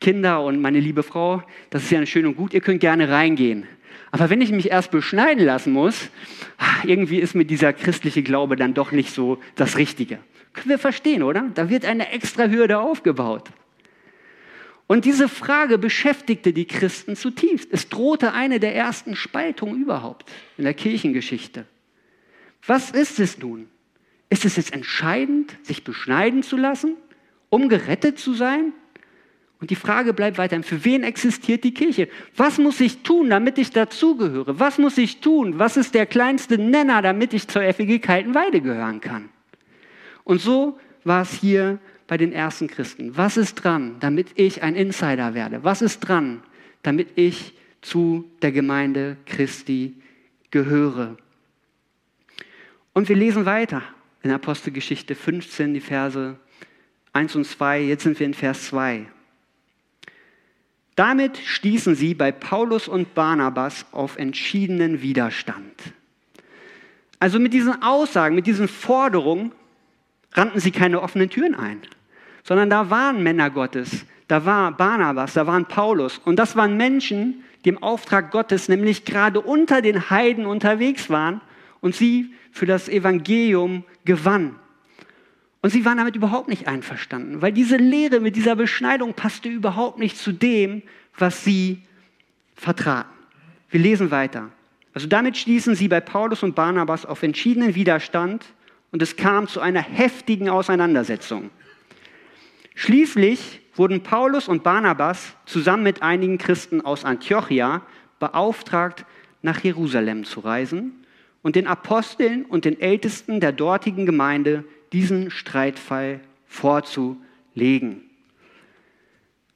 Kinder 0.00 0.42
und 0.42 0.58
meine 0.58 0.80
liebe 0.80 1.02
Frau, 1.02 1.42
das 1.68 1.82
ist 1.82 1.90
ja 1.90 2.04
schön 2.06 2.24
und 2.24 2.34
gut, 2.34 2.54
ihr 2.54 2.62
könnt 2.62 2.80
gerne 2.80 3.10
reingehen. 3.10 3.66
Aber 4.10 4.30
wenn 4.30 4.40
ich 4.40 4.52
mich 4.52 4.70
erst 4.70 4.90
beschneiden 4.90 5.44
lassen 5.44 5.74
muss, 5.74 6.08
ah, 6.56 6.82
irgendwie 6.84 7.18
ist 7.18 7.34
mir 7.34 7.44
dieser 7.44 7.74
christliche 7.74 8.22
Glaube 8.22 8.56
dann 8.56 8.72
doch 8.72 8.90
nicht 8.90 9.12
so 9.12 9.38
das 9.54 9.76
Richtige. 9.76 10.18
Können 10.54 10.70
wir 10.70 10.78
verstehen, 10.78 11.22
oder? 11.22 11.50
Da 11.54 11.68
wird 11.68 11.84
eine 11.84 12.10
extra 12.10 12.48
Hürde 12.48 12.78
aufgebaut. 12.78 13.50
Und 14.86 15.04
diese 15.04 15.28
Frage 15.28 15.76
beschäftigte 15.76 16.54
die 16.54 16.66
Christen 16.66 17.16
zutiefst. 17.16 17.68
Es 17.70 17.90
drohte 17.90 18.32
eine 18.32 18.60
der 18.60 18.74
ersten 18.74 19.14
Spaltungen 19.14 19.82
überhaupt 19.82 20.24
in 20.56 20.64
der 20.64 20.72
Kirchengeschichte. 20.72 21.66
Was 22.66 22.92
ist 22.92 23.20
es 23.20 23.36
nun? 23.36 23.68
Ist 24.30 24.46
es 24.46 24.56
jetzt 24.56 24.72
entscheidend, 24.72 25.54
sich 25.62 25.84
beschneiden 25.84 26.42
zu 26.42 26.56
lassen, 26.56 26.96
um 27.50 27.68
gerettet 27.68 28.18
zu 28.18 28.34
sein? 28.34 28.72
Und 29.60 29.70
die 29.70 29.76
Frage 29.76 30.12
bleibt 30.12 30.36
weiterhin, 30.36 30.62
für 30.62 30.84
wen 30.84 31.02
existiert 31.02 31.64
die 31.64 31.72
Kirche? 31.72 32.08
Was 32.36 32.58
muss 32.58 32.80
ich 32.80 33.02
tun, 33.02 33.30
damit 33.30 33.56
ich 33.56 33.70
dazugehöre? 33.70 34.58
Was 34.58 34.76
muss 34.76 34.98
ich 34.98 35.20
tun? 35.20 35.58
Was 35.58 35.78
ist 35.78 35.94
der 35.94 36.04
kleinste 36.04 36.58
Nenner, 36.58 37.00
damit 37.00 37.32
ich 37.32 37.48
zur 37.48 37.62
FEG 37.62 38.02
Kaltenweide 38.02 38.60
gehören 38.60 39.00
kann? 39.00 39.30
Und 40.24 40.40
so 40.40 40.78
war 41.04 41.22
es 41.22 41.32
hier 41.32 41.78
bei 42.06 42.18
den 42.18 42.32
ersten 42.32 42.66
Christen? 42.66 43.16
Was 43.16 43.36
ist 43.36 43.54
dran, 43.54 43.96
damit 44.00 44.28
ich 44.34 44.62
ein 44.62 44.74
Insider 44.74 45.32
werde? 45.34 45.64
Was 45.64 45.80
ist 45.80 46.00
dran, 46.00 46.42
damit 46.82 47.16
ich 47.16 47.54
zu 47.80 48.30
der 48.42 48.52
Gemeinde 48.52 49.16
Christi 49.24 49.94
gehöre? 50.50 51.16
Und 52.92 53.08
wir 53.08 53.16
lesen 53.16 53.46
weiter 53.46 53.82
in 54.22 54.30
Apostelgeschichte 54.30 55.14
15, 55.14 55.74
die 55.74 55.80
Verse 55.80 56.38
1 57.16 57.34
und 57.36 57.44
2. 57.44 57.80
Jetzt 57.82 58.04
sind 58.04 58.18
wir 58.18 58.26
in 58.26 58.34
Vers 58.34 58.66
2. 58.68 59.06
Damit 60.94 61.36
stießen 61.38 61.94
sie 61.94 62.14
bei 62.14 62.32
Paulus 62.32 62.88
und 62.88 63.14
Barnabas 63.14 63.86
auf 63.92 64.16
entschiedenen 64.16 65.02
Widerstand. 65.02 65.74
Also 67.18 67.38
mit 67.38 67.52
diesen 67.52 67.82
Aussagen, 67.82 68.34
mit 68.34 68.46
diesen 68.46 68.68
Forderungen 68.68 69.52
rannten 70.32 70.60
sie 70.60 70.70
keine 70.70 71.02
offenen 71.02 71.28
Türen 71.28 71.54
ein 71.54 71.82
sondern 72.46 72.70
da 72.70 72.90
waren 72.90 73.22
Männer 73.22 73.50
Gottes. 73.50 74.06
Da 74.28 74.44
war 74.44 74.70
Barnabas, 74.70 75.34
da 75.34 75.46
waren 75.46 75.66
Paulus. 75.66 76.18
Und 76.18 76.38
das 76.38 76.54
waren 76.54 76.76
Menschen, 76.76 77.42
die 77.64 77.70
im 77.70 77.82
Auftrag 77.82 78.30
Gottes 78.30 78.68
nämlich 78.68 79.04
gerade 79.04 79.40
unter 79.40 79.82
den 79.82 80.10
Heiden 80.10 80.46
unterwegs 80.46 81.10
waren 81.10 81.40
und 81.80 81.96
sie 81.96 82.32
für 82.52 82.66
das 82.66 82.88
Evangelium 82.88 83.82
gewannen. 84.04 84.54
Und 85.62 85.70
sie 85.70 85.84
waren 85.84 85.98
damit 85.98 86.16
überhaupt 86.16 86.48
nicht 86.48 86.68
einverstanden, 86.68 87.42
weil 87.42 87.52
diese 87.52 87.76
Lehre 87.76 88.20
mit 88.20 88.36
dieser 88.36 88.56
Beschneidung 88.56 89.14
passte 89.14 89.48
überhaupt 89.48 89.98
nicht 89.98 90.16
zu 90.16 90.32
dem, 90.32 90.82
was 91.18 91.44
sie 91.44 91.82
vertraten. 92.54 93.10
Wir 93.70 93.80
lesen 93.80 94.10
weiter. 94.10 94.50
Also 94.94 95.08
damit 95.08 95.36
stießen 95.36 95.74
sie 95.74 95.88
bei 95.88 96.00
Paulus 96.00 96.42
und 96.42 96.54
Barnabas 96.54 97.04
auf 97.04 97.22
entschiedenen 97.22 97.74
Widerstand 97.74 98.44
und 98.92 99.02
es 99.02 99.16
kam 99.16 99.48
zu 99.48 99.60
einer 99.60 99.82
heftigen 99.82 100.48
Auseinandersetzung. 100.48 101.50
Schließlich 102.74 103.60
wurden 103.74 104.02
Paulus 104.02 104.48
und 104.48 104.62
Barnabas 104.62 105.34
zusammen 105.44 105.82
mit 105.82 106.02
einigen 106.02 106.38
Christen 106.38 106.80
aus 106.80 107.04
Antiochia 107.04 107.82
beauftragt, 108.18 109.04
nach 109.42 109.62
Jerusalem 109.62 110.24
zu 110.24 110.40
reisen 110.40 110.92
und 111.42 111.56
den 111.56 111.66
Aposteln 111.66 112.44
und 112.44 112.64
den 112.64 112.80
Ältesten 112.80 113.40
der 113.40 113.52
dortigen 113.52 114.06
Gemeinde 114.06 114.64
diesen 114.96 115.30
Streitfall 115.30 116.20
vorzulegen. 116.46 118.00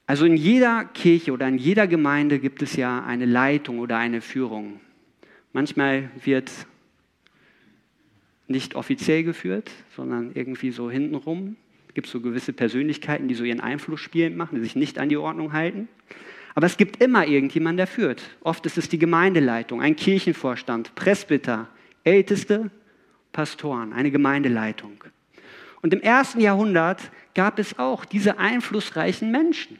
Also 0.05 0.25
in 0.25 0.37
jeder 0.37 0.85
Kirche 0.85 1.31
oder 1.31 1.47
in 1.47 1.57
jeder 1.57 1.87
Gemeinde 1.87 2.37
gibt 2.37 2.61
es 2.61 2.75
ja 2.75 3.03
eine 3.03 3.25
Leitung 3.25 3.79
oder 3.79 3.97
eine 3.97 4.21
Führung. 4.21 4.79
Manchmal 5.51 6.11
wird 6.23 6.51
nicht 8.47 8.75
offiziell 8.75 9.23
geführt, 9.23 9.71
sondern 9.95 10.29
irgendwie 10.35 10.69
so 10.69 10.91
hintenrum. 10.91 11.55
Es 11.87 11.95
gibt 11.95 12.07
so 12.07 12.21
gewisse 12.21 12.53
Persönlichkeiten, 12.53 13.27
die 13.27 13.33
so 13.33 13.43
ihren 13.43 13.61
Einfluss 13.61 13.99
spielend 13.99 14.37
machen, 14.37 14.57
die 14.57 14.61
sich 14.61 14.75
nicht 14.75 14.99
an 14.99 15.09
die 15.09 15.17
Ordnung 15.17 15.53
halten. 15.53 15.87
Aber 16.53 16.67
es 16.67 16.77
gibt 16.77 17.01
immer 17.01 17.25
irgendjemanden, 17.25 17.77
der 17.77 17.87
führt. 17.87 18.21
Oft 18.41 18.63
ist 18.67 18.77
es 18.77 18.89
die 18.89 18.99
Gemeindeleitung, 18.99 19.81
ein 19.81 19.95
Kirchenvorstand, 19.95 20.93
Presbyter, 20.93 21.67
Älteste, 22.03 22.69
Pastoren, 23.31 23.91
eine 23.91 24.11
Gemeindeleitung. 24.11 25.03
Und 25.81 25.93
im 25.93 26.01
ersten 26.01 26.39
Jahrhundert 26.39 27.11
gab 27.33 27.59
es 27.59 27.79
auch 27.79 28.05
diese 28.05 28.37
einflussreichen 28.37 29.31
Menschen. 29.31 29.79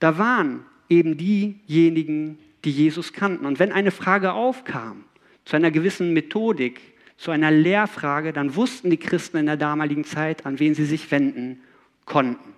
Da 0.00 0.18
waren 0.18 0.64
eben 0.88 1.16
diejenigen, 1.16 2.38
die 2.64 2.70
Jesus 2.70 3.12
kannten. 3.12 3.46
Und 3.46 3.58
wenn 3.58 3.72
eine 3.72 3.90
Frage 3.90 4.32
aufkam 4.32 5.04
zu 5.44 5.56
einer 5.56 5.70
gewissen 5.70 6.12
Methodik, 6.12 6.80
zu 7.16 7.30
einer 7.30 7.50
Lehrfrage, 7.50 8.32
dann 8.32 8.56
wussten 8.56 8.90
die 8.90 8.96
Christen 8.96 9.36
in 9.36 9.46
der 9.46 9.56
damaligen 9.56 10.04
Zeit, 10.04 10.44
an 10.44 10.58
wen 10.58 10.74
sie 10.74 10.84
sich 10.84 11.10
wenden 11.10 11.60
konnten. 12.04 12.52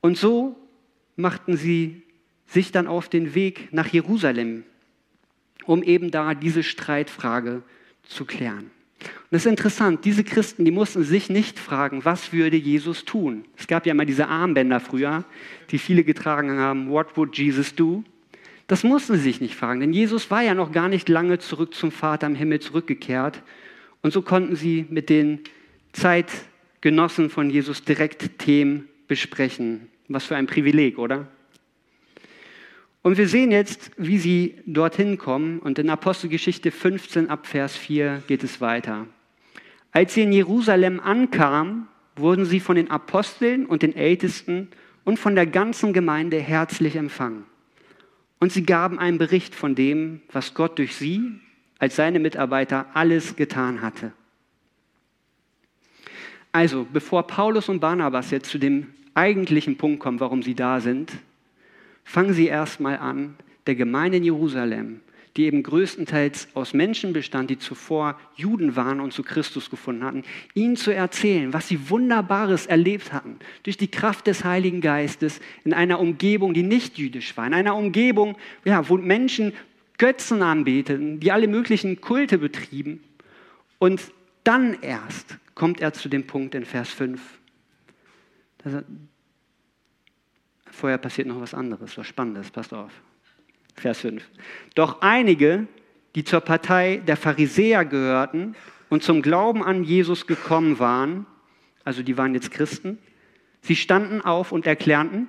Und 0.00 0.16
so 0.16 0.56
machten 1.16 1.56
sie 1.56 2.02
sich 2.46 2.72
dann 2.72 2.86
auf 2.86 3.08
den 3.08 3.34
Weg 3.34 3.72
nach 3.72 3.88
Jerusalem, 3.88 4.64
um 5.66 5.82
eben 5.82 6.10
da 6.10 6.34
diese 6.34 6.62
Streitfrage 6.62 7.62
zu 8.02 8.24
klären. 8.24 8.70
Und 9.00 9.32
das 9.32 9.44
ist 9.44 9.50
interessant, 9.50 10.04
diese 10.04 10.24
Christen, 10.24 10.64
die 10.64 10.70
mussten 10.70 11.02
sich 11.02 11.28
nicht 11.28 11.58
fragen, 11.58 12.04
was 12.04 12.32
würde 12.32 12.56
Jesus 12.56 13.04
tun? 13.04 13.44
Es 13.56 13.66
gab 13.66 13.86
ja 13.86 13.92
immer 13.92 14.04
diese 14.04 14.28
Armbänder 14.28 14.80
früher, 14.80 15.24
die 15.70 15.78
viele 15.78 16.04
getragen 16.04 16.58
haben, 16.58 16.90
what 16.90 17.16
would 17.16 17.36
Jesus 17.36 17.74
do? 17.74 18.04
Das 18.66 18.82
mussten 18.82 19.14
sie 19.14 19.20
sich 19.20 19.40
nicht 19.40 19.56
fragen, 19.56 19.80
denn 19.80 19.92
Jesus 19.92 20.30
war 20.30 20.42
ja 20.42 20.54
noch 20.54 20.72
gar 20.72 20.88
nicht 20.88 21.08
lange 21.08 21.38
zurück 21.38 21.74
zum 21.74 21.90
Vater 21.90 22.26
im 22.26 22.34
Himmel 22.34 22.60
zurückgekehrt. 22.60 23.42
Und 24.00 24.12
so 24.12 24.22
konnten 24.22 24.56
sie 24.56 24.86
mit 24.88 25.10
den 25.10 25.40
Zeitgenossen 25.92 27.28
von 27.28 27.50
Jesus 27.50 27.84
direkt 27.84 28.38
Themen 28.38 28.88
besprechen. 29.06 29.88
Was 30.08 30.24
für 30.24 30.36
ein 30.36 30.46
Privileg, 30.46 30.98
oder? 30.98 31.28
Und 33.04 33.18
wir 33.18 33.28
sehen 33.28 33.50
jetzt, 33.50 33.90
wie 33.98 34.16
sie 34.16 34.54
dorthin 34.64 35.18
kommen. 35.18 35.58
Und 35.58 35.78
in 35.78 35.90
Apostelgeschichte 35.90 36.70
15 36.70 37.28
ab 37.28 37.46
Vers 37.46 37.76
4 37.76 38.22
geht 38.26 38.42
es 38.42 38.62
weiter. 38.62 39.06
Als 39.92 40.14
sie 40.14 40.22
in 40.22 40.32
Jerusalem 40.32 41.00
ankamen, 41.00 41.86
wurden 42.16 42.46
sie 42.46 42.60
von 42.60 42.76
den 42.76 42.90
Aposteln 42.90 43.66
und 43.66 43.82
den 43.82 43.94
Ältesten 43.94 44.68
und 45.04 45.18
von 45.18 45.34
der 45.34 45.44
ganzen 45.44 45.92
Gemeinde 45.92 46.40
herzlich 46.40 46.96
empfangen. 46.96 47.44
Und 48.40 48.52
sie 48.52 48.64
gaben 48.64 48.98
einen 48.98 49.18
Bericht 49.18 49.54
von 49.54 49.74
dem, 49.74 50.22
was 50.32 50.54
Gott 50.54 50.78
durch 50.78 50.96
sie 50.96 51.20
als 51.78 51.96
seine 51.96 52.20
Mitarbeiter 52.20 52.86
alles 52.94 53.36
getan 53.36 53.82
hatte. 53.82 54.14
Also, 56.52 56.86
bevor 56.90 57.26
Paulus 57.26 57.68
und 57.68 57.80
Barnabas 57.80 58.30
jetzt 58.30 58.48
zu 58.48 58.56
dem 58.56 58.94
eigentlichen 59.12 59.76
Punkt 59.76 60.00
kommen, 60.00 60.20
warum 60.20 60.42
sie 60.42 60.54
da 60.54 60.80
sind, 60.80 61.12
fangen 62.04 62.34
sie 62.34 62.46
erstmal 62.46 62.98
an, 62.98 63.36
der 63.66 63.74
Gemeinde 63.74 64.18
in 64.18 64.24
Jerusalem 64.24 65.00
die 65.36 65.46
eben 65.46 65.62
größtenteils 65.64 66.48
aus 66.54 66.74
Menschen 66.74 67.12
bestand, 67.12 67.50
die 67.50 67.58
zuvor 67.58 68.18
Juden 68.36 68.76
waren 68.76 69.00
und 69.00 69.12
zu 69.12 69.22
Christus 69.24 69.68
gefunden 69.68 70.04
hatten, 70.04 70.22
ihnen 70.54 70.76
zu 70.76 70.94
erzählen, 70.94 71.52
was 71.52 71.68
sie 71.68 71.90
Wunderbares 71.90 72.66
erlebt 72.66 73.12
hatten, 73.12 73.38
durch 73.64 73.76
die 73.76 73.90
Kraft 73.90 74.28
des 74.28 74.44
Heiligen 74.44 74.80
Geistes 74.80 75.40
in 75.64 75.74
einer 75.74 75.98
Umgebung, 75.98 76.54
die 76.54 76.62
nicht 76.62 76.98
jüdisch 76.98 77.36
war, 77.36 77.46
in 77.46 77.54
einer 77.54 77.74
Umgebung, 77.74 78.36
ja, 78.64 78.88
wo 78.88 78.96
Menschen 78.96 79.52
Götzen 79.98 80.42
anbeteten, 80.42 81.20
die 81.20 81.32
alle 81.32 81.48
möglichen 81.48 82.00
Kulte 82.00 82.38
betrieben. 82.38 83.02
Und 83.78 84.00
dann 84.44 84.76
erst 84.82 85.38
kommt 85.54 85.80
er 85.80 85.92
zu 85.92 86.08
dem 86.08 86.26
Punkt 86.26 86.54
in 86.54 86.64
Vers 86.64 86.90
5. 86.90 87.20
Vorher 90.84 90.98
passiert 90.98 91.28
noch 91.28 91.40
was 91.40 91.54
anderes, 91.54 91.96
was 91.96 92.06
Spannendes, 92.06 92.50
passt 92.50 92.74
auf. 92.74 92.92
Vers 93.74 94.00
5. 94.00 94.22
Doch 94.74 95.00
einige, 95.00 95.66
die 96.14 96.24
zur 96.24 96.42
Partei 96.42 97.00
der 97.06 97.16
Pharisäer 97.16 97.86
gehörten 97.86 98.54
und 98.90 99.02
zum 99.02 99.22
Glauben 99.22 99.64
an 99.64 99.82
Jesus 99.84 100.26
gekommen 100.26 100.78
waren, 100.78 101.24
also 101.84 102.02
die 102.02 102.18
waren 102.18 102.34
jetzt 102.34 102.50
Christen, 102.50 102.98
sie 103.62 103.76
standen 103.76 104.20
auf 104.20 104.52
und 104.52 104.66
erklärten, 104.66 105.28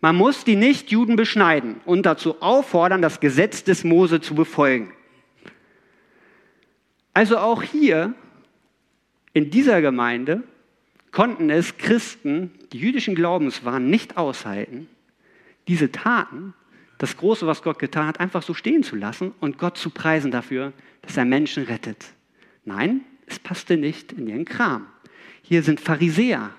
man 0.00 0.14
muss 0.14 0.44
die 0.44 0.54
Nichtjuden 0.54 1.16
beschneiden 1.16 1.80
und 1.84 2.06
dazu 2.06 2.40
auffordern, 2.40 3.02
das 3.02 3.18
Gesetz 3.18 3.64
des 3.64 3.82
Mose 3.82 4.20
zu 4.20 4.36
befolgen. 4.36 4.92
Also 7.14 7.38
auch 7.38 7.64
hier 7.64 8.14
in 9.32 9.50
dieser 9.50 9.82
Gemeinde 9.82 10.44
konnten 11.16 11.48
es 11.48 11.78
Christen, 11.78 12.50
die 12.74 12.78
jüdischen 12.78 13.14
Glaubens 13.14 13.64
waren, 13.64 13.88
nicht 13.88 14.18
aushalten, 14.18 14.86
diese 15.66 15.90
Taten 15.90 16.52
das 16.98 17.16
Große, 17.16 17.46
was 17.46 17.62
Gott 17.62 17.78
getan 17.78 18.06
hat, 18.06 18.20
einfach 18.20 18.42
so 18.42 18.52
stehen 18.52 18.82
zu 18.82 18.96
lassen 18.96 19.32
und 19.40 19.56
Gott 19.56 19.78
zu 19.78 19.88
preisen 19.88 20.30
dafür, 20.30 20.74
dass 21.00 21.16
er 21.16 21.24
Menschen 21.24 21.62
rettet. 21.64 22.04
Nein, 22.66 23.00
es 23.24 23.38
passte 23.38 23.78
nicht 23.78 24.12
in 24.12 24.26
ihren 24.28 24.44
Kram. 24.44 24.88
Hier 25.40 25.62
sind 25.62 25.80
Pharisäer. 25.80 26.50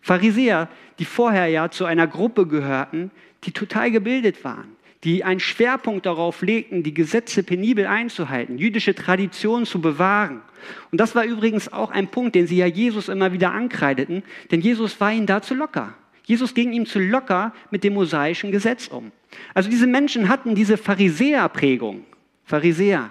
Pharisäer, 0.00 0.68
die 0.98 1.04
vorher 1.04 1.46
ja 1.46 1.70
zu 1.70 1.84
einer 1.84 2.08
Gruppe 2.08 2.48
gehörten, 2.48 3.12
die 3.44 3.52
total 3.52 3.92
gebildet 3.92 4.42
waren, 4.42 4.74
die 5.04 5.24
einen 5.24 5.40
Schwerpunkt 5.40 6.04
darauf 6.04 6.42
legten, 6.42 6.82
die 6.82 6.92
Gesetze 6.92 7.42
penibel 7.42 7.86
einzuhalten, 7.86 8.58
jüdische 8.58 8.94
Traditionen 8.94 9.64
zu 9.64 9.80
bewahren. 9.80 10.42
Und 10.90 11.00
das 11.00 11.14
war 11.14 11.24
übrigens 11.24 11.72
auch 11.72 11.90
ein 11.90 12.08
Punkt, 12.08 12.34
den 12.34 12.46
sie 12.46 12.56
ja 12.56 12.66
Jesus 12.66 13.08
immer 13.08 13.32
wieder 13.32 13.52
ankreideten, 13.52 14.22
denn 14.50 14.60
Jesus 14.60 15.00
war 15.00 15.12
ihnen 15.12 15.26
dazu 15.26 15.54
locker. 15.54 15.94
Jesus 16.24 16.54
ging 16.54 16.72
ihm 16.72 16.86
zu 16.86 16.98
locker 16.98 17.54
mit 17.70 17.82
dem 17.82 17.94
mosaischen 17.94 18.52
Gesetz 18.52 18.88
um. 18.88 19.10
Also 19.54 19.70
diese 19.70 19.86
Menschen 19.86 20.28
hatten 20.28 20.54
diese 20.54 20.76
Pharisäerprägung, 20.76 22.04
Pharisäer. 22.44 23.10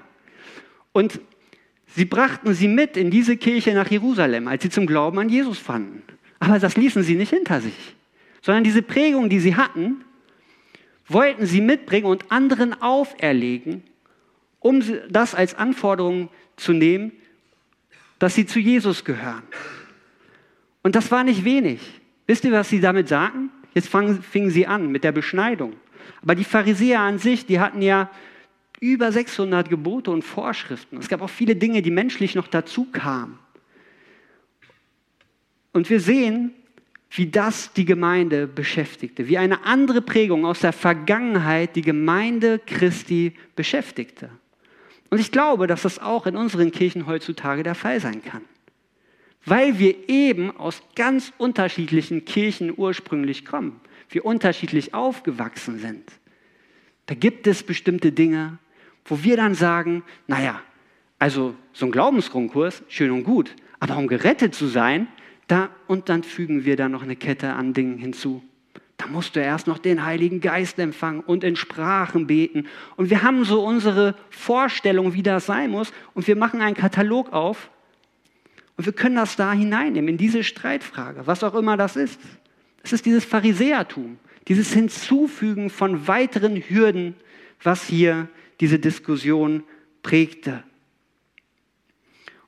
Und 0.92 1.20
sie 1.88 2.06
brachten 2.06 2.54
sie 2.54 2.68
mit 2.68 2.98
in 2.98 3.10
diese 3.10 3.36
Kirche 3.36 3.74
nach 3.74 3.90
Jerusalem, 3.90 4.48
als 4.48 4.64
sie 4.64 4.70
zum 4.70 4.86
Glauben 4.86 5.18
an 5.18 5.30
Jesus 5.30 5.58
fanden. 5.58 6.04
Aber 6.40 6.60
das 6.60 6.78
ließen 6.78 7.04
sie 7.04 7.16
nicht 7.16 7.32
hinter 7.32 7.62
sich, 7.62 7.96
sondern 8.42 8.64
diese 8.64 8.84
Prägung, 8.84 9.28
die 9.28 9.40
sie 9.40 9.56
hatten, 9.56 10.06
wollten 11.10 11.46
sie 11.46 11.62
mitbringen 11.62 12.06
und 12.06 12.32
anderen 12.32 12.82
auferlegen, 12.82 13.84
um 14.60 14.82
das 15.10 15.36
als 15.36 15.56
Anforderung 15.56 16.30
zu 16.56 16.74
nehmen, 16.74 17.12
dass 18.20 18.36
sie 18.36 18.46
zu 18.46 18.60
Jesus 18.60 19.04
gehören. 19.04 19.44
Und 20.84 20.96
das 20.96 21.12
war 21.12 21.24
nicht 21.24 21.44
wenig. 21.44 21.82
Wisst 22.28 22.44
ihr, 22.46 22.52
was 22.52 22.70
sie 22.70 22.80
damit 22.80 23.08
sagen? 23.08 23.50
Jetzt 23.74 23.90
fangen, 23.90 24.22
fingen 24.22 24.50
sie 24.50 24.68
an 24.68 24.92
mit 24.92 25.04
der 25.04 25.12
Beschneidung. 25.12 25.74
Aber 26.22 26.36
die 26.36 26.44
Pharisäer 26.44 27.02
an 27.02 27.20
sich, 27.20 27.46
die 27.46 27.60
hatten 27.60 27.82
ja 27.82 28.10
über 28.80 29.12
600 29.12 29.70
Gebote 29.70 30.12
und 30.12 30.24
Vorschriften. 30.24 30.98
Es 30.98 31.10
gab 31.10 31.22
auch 31.22 31.30
viele 31.30 31.56
Dinge, 31.56 31.82
die 31.82 31.92
menschlich 31.92 32.36
noch 32.36 32.48
dazu 32.48 32.86
kamen. 32.86 33.40
Und 35.74 35.90
wir 35.90 36.00
sehen, 36.00 36.54
wie 37.12 37.28
das 37.28 37.74
die 37.74 37.86
Gemeinde 37.86 38.48
beschäftigte, 38.48 39.28
wie 39.28 39.38
eine 39.38 39.66
andere 39.66 40.02
Prägung 40.02 40.46
aus 40.46 40.60
der 40.60 40.74
Vergangenheit 40.74 41.76
die 41.76 41.82
Gemeinde 41.82 42.60
Christi 42.60 43.34
beschäftigte. 43.56 44.30
Und 45.10 45.20
ich 45.20 45.32
glaube, 45.32 45.66
dass 45.66 45.82
das 45.82 46.00
auch 46.00 46.28
in 46.28 46.38
unseren 46.38 46.72
Kirchen 46.72 47.08
heutzutage 47.08 47.64
der 47.64 47.76
Fall 47.76 48.00
sein 48.00 48.24
kann 48.24 48.44
weil 49.46 49.80
wir 49.80 50.10
eben 50.10 50.56
aus 50.58 50.82
ganz 50.96 51.34
unterschiedlichen 51.38 52.26
Kirchen 52.26 52.74
ursprünglich 52.76 53.46
kommen, 53.46 53.80
wir 54.10 54.26
unterschiedlich 54.26 54.94
aufgewachsen 54.94 55.80
sind. 55.80 56.12
Da 57.06 57.16
gibt 57.16 57.48
es 57.48 57.64
bestimmte 57.64 58.12
Dinge, 58.12 58.58
wo 59.06 59.24
wir 59.24 59.38
dann 59.38 59.56
sagen, 59.56 60.04
naja, 60.28 60.62
also 61.18 61.56
so 61.74 61.86
ein 61.86 61.92
Glaubensgrundkurs, 61.92 62.84
schön 62.88 63.12
und 63.12 63.24
gut, 63.24 63.56
aber 63.80 63.98
um 63.98 64.08
gerettet 64.08 64.54
zu 64.54 64.68
sein, 64.68 65.08
da, 65.50 65.70
und 65.88 66.10
dann 66.10 66.24
fügen 66.24 66.64
wir 66.64 66.76
da 66.76 66.88
noch 66.88 67.04
eine 67.04 67.16
Kette 67.16 67.54
an 67.54 67.74
Dingen 67.74 67.98
hinzu. 67.98 68.44
Da 68.98 69.08
musst 69.08 69.36
du 69.36 69.40
erst 69.40 69.66
noch 69.66 69.78
den 69.78 70.06
Heiligen 70.06 70.42
Geist 70.42 70.78
empfangen 70.78 71.22
und 71.22 71.44
in 71.44 71.56
Sprachen 71.56 72.28
beten. 72.28 72.68
Und 72.98 73.10
wir 73.10 73.24
haben 73.24 73.46
so 73.46 73.66
unsere 73.66 74.16
Vorstellung, 74.30 75.14
wie 75.14 75.24
das 75.24 75.46
sein 75.46 75.72
muss. 75.72 75.94
Und 76.14 76.28
wir 76.28 76.36
machen 76.36 76.62
einen 76.62 76.76
Katalog 76.76 77.32
auf 77.32 77.70
und 78.78 78.86
wir 78.86 78.94
können 78.94 79.16
das 79.16 79.36
da 79.36 79.52
hineinnehmen, 79.52 80.10
in 80.10 80.18
diese 80.18 80.44
Streitfrage, 80.44 81.28
was 81.28 81.44
auch 81.44 81.56
immer 81.56 81.78
das 81.78 81.96
ist. 81.96 82.20
Es 82.84 82.94
ist 82.94 83.06
dieses 83.06 83.26
Pharisäertum, 83.26 84.20
dieses 84.48 84.72
Hinzufügen 84.72 85.70
von 85.70 86.08
weiteren 86.08 86.56
Hürden, 86.56 87.16
was 87.64 87.84
hier 87.84 88.30
diese 88.60 88.80
Diskussion 88.80 89.64
prägte. 90.04 90.64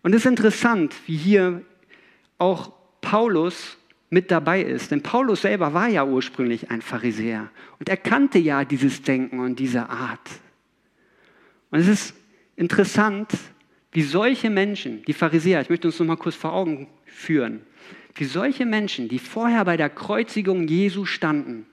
Und 0.04 0.14
es 0.14 0.22
ist 0.22 0.30
interessant, 0.30 0.96
wie 1.06 1.18
hier 1.18 1.64
auch 2.38 2.72
Paulus 3.02 3.78
mit 4.10 4.30
dabei 4.30 4.62
ist. 4.62 4.92
Denn 4.92 5.02
Paulus 5.02 5.42
selber 5.42 5.74
war 5.74 5.88
ja 5.88 6.06
ursprünglich 6.06 6.70
ein 6.70 6.82
Pharisäer 6.82 7.50
und 7.80 7.90
er 7.90 7.98
kannte 7.98 8.38
ja 8.38 8.64
dieses 8.64 9.02
Denken 9.02 9.40
und 9.40 9.58
diese 9.58 9.90
Art. 9.90 10.30
Und 11.72 11.80
es 11.80 11.88
ist 11.88 12.14
interessant, 12.56 13.32
wie 13.94 14.04
solche 14.04 14.50
Menschen, 14.50 15.04
die 15.06 15.14
Pharisäer, 15.14 15.62
ich 15.62 15.70
möchte 15.70 15.88
uns 15.88 16.00
noch 16.00 16.06
mal 16.06 16.18
kurz 16.18 16.36
vor 16.36 16.54
Augen 16.54 16.88
führen, 17.06 17.62
wie 18.16 18.26
solche 18.26 18.66
Menschen, 18.66 19.08
die 19.08 19.20
vorher 19.20 19.66
bei 19.66 19.78
der 19.78 19.90
Kreuzigung 19.90 20.68
Jesu 20.68 21.06
standen, 21.06 21.66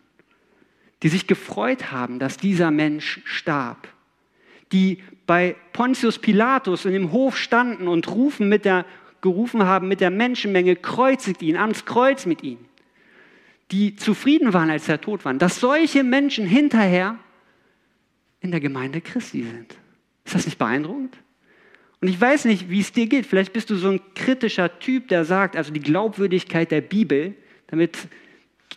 die 1.03 1.09
sich 1.09 1.27
gefreut 1.27 1.93
haben, 1.93 2.19
dass 2.19 2.37
dieser 2.37 2.71
Mensch 2.71 3.21
starb, 3.25 3.89
die 4.73 5.03
bei 5.27 5.57
Pontius 5.73 6.19
Pilatus 6.19 6.85
in 6.85 6.93
dem 6.93 7.13
Hof 7.13 7.37
standen 7.37 7.89
und 7.89 8.09
rufen 8.09 8.49
mit 8.49 8.65
der, 8.65 8.85
gerufen 9.21 9.65
haben 9.65 9.89
mit 9.89 10.01
der 10.01 10.11
Menschenmenge, 10.11 10.77
kreuzigt 10.77 11.43
ihn, 11.43 11.57
ans 11.57 11.85
Kreuz 11.85 12.27
mit 12.27 12.43
ihm, 12.43 12.59
die 13.71 13.97
zufrieden 13.97 14.53
waren, 14.53 14.71
als 14.71 14.89
er 14.89 15.01
tot 15.01 15.25
war, 15.25 15.35
dass 15.35 15.61
solche 15.61 16.05
Menschen 16.05 16.47
hinterher 16.47 17.19
in 18.41 18.51
der 18.51 18.61
Gemeinde 18.61 19.01
Christi 19.01 19.43
sind. 19.43 19.77
Ist 20.25 20.35
das 20.35 20.47
nicht 20.47 20.59
beeindruckend? 20.59 21.17
Und 22.01 22.09
ich 22.09 22.21
weiß 22.21 22.45
nicht, 22.45 22.71
wie 22.71 22.81
es 22.81 22.93
dir 22.93 23.07
geht. 23.07 23.27
Vielleicht 23.27 23.53
bist 23.53 23.71
du 23.71 23.77
so 23.77 23.89
ein 23.89 24.01
kritischer 24.15 24.79
Typ, 24.79 25.09
der 25.09 25.25
sagt, 25.25 25.57
also 25.57 25.73
die 25.73 25.81
Glaubwürdigkeit 25.81 26.71
der 26.71 26.81
Bibel, 26.81 27.35
damit 27.67 27.99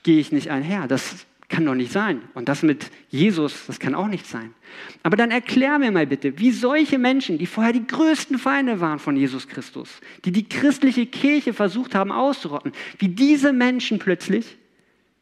gehe 0.03 0.19
ich 0.19 0.31
nicht 0.31 0.49
einher. 0.49 0.87
Das 0.87 1.25
kann 1.51 1.65
doch 1.65 1.75
nicht 1.75 1.91
sein. 1.91 2.21
Und 2.33 2.49
das 2.49 2.63
mit 2.63 2.89
Jesus, 3.09 3.67
das 3.67 3.79
kann 3.79 3.93
auch 3.93 4.07
nicht 4.07 4.25
sein. 4.25 4.55
Aber 5.03 5.17
dann 5.17 5.29
erklär 5.29 5.77
mir 5.77 5.91
mal 5.91 6.07
bitte, 6.07 6.39
wie 6.39 6.51
solche 6.51 6.97
Menschen, 6.97 7.37
die 7.37 7.45
vorher 7.45 7.73
die 7.73 7.85
größten 7.85 8.39
Feinde 8.39 8.79
waren 8.79 8.97
von 8.97 9.17
Jesus 9.17 9.47
Christus, 9.47 10.01
die 10.25 10.31
die 10.31 10.47
christliche 10.47 11.05
Kirche 11.05 11.53
versucht 11.53 11.93
haben 11.93 12.11
auszurotten, 12.11 12.71
wie 12.97 13.09
diese 13.09 13.53
Menschen 13.53 13.99
plötzlich 13.99 14.57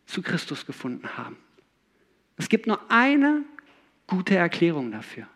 zu 0.05 0.21
Christus 0.21 0.65
gefunden 0.65 1.17
haben. 1.17 1.35
Es 2.37 2.47
gibt 2.47 2.67
nur 2.67 2.79
eine 2.89 3.43
gute 4.07 4.35
Erklärung 4.35 4.91
dafür. 4.91 5.27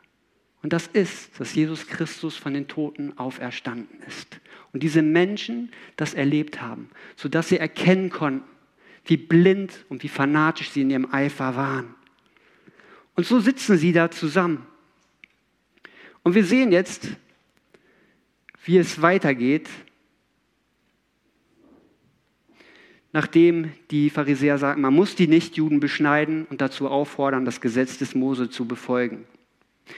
Und 0.61 0.71
das 0.71 0.87
ist, 0.87 1.39
dass 1.39 1.53
Jesus 1.55 1.87
Christus 1.87 2.37
von 2.37 2.53
den 2.53 2.67
Toten 2.67 3.17
auferstanden 3.17 3.99
ist. 4.07 4.39
Und 4.71 4.81
diese 4.83 5.01
Menschen 5.01 5.71
das 5.97 6.13
erlebt 6.13 6.61
haben, 6.61 6.89
sodass 7.15 7.49
sie 7.49 7.57
erkennen 7.57 8.09
konnten, 8.09 8.52
wie 9.05 9.17
blind 9.17 9.85
und 9.89 10.03
wie 10.03 10.09
fanatisch 10.09 10.69
sie 10.69 10.81
in 10.81 10.89
ihrem 10.89 11.13
Eifer 11.13 11.55
waren. 11.55 11.95
Und 13.15 13.25
so 13.27 13.39
sitzen 13.39 13.77
sie 13.77 13.91
da 13.91 14.09
zusammen. 14.09 14.65
Und 16.23 16.35
wir 16.35 16.45
sehen 16.45 16.71
jetzt, 16.71 17.09
wie 18.63 18.77
es 18.77 19.01
weitergeht, 19.01 19.69
nachdem 23.11 23.71
die 23.91 24.09
Pharisäer 24.09 24.57
sagen, 24.57 24.81
man 24.81 24.93
muss 24.93 25.15
die 25.15 25.27
Nichtjuden 25.27 25.79
beschneiden 25.79 26.45
und 26.49 26.61
dazu 26.61 26.87
auffordern, 26.87 27.45
das 27.45 27.61
Gesetz 27.61 27.97
des 27.97 28.15
Mose 28.15 28.49
zu 28.49 28.65
befolgen. 28.65 29.25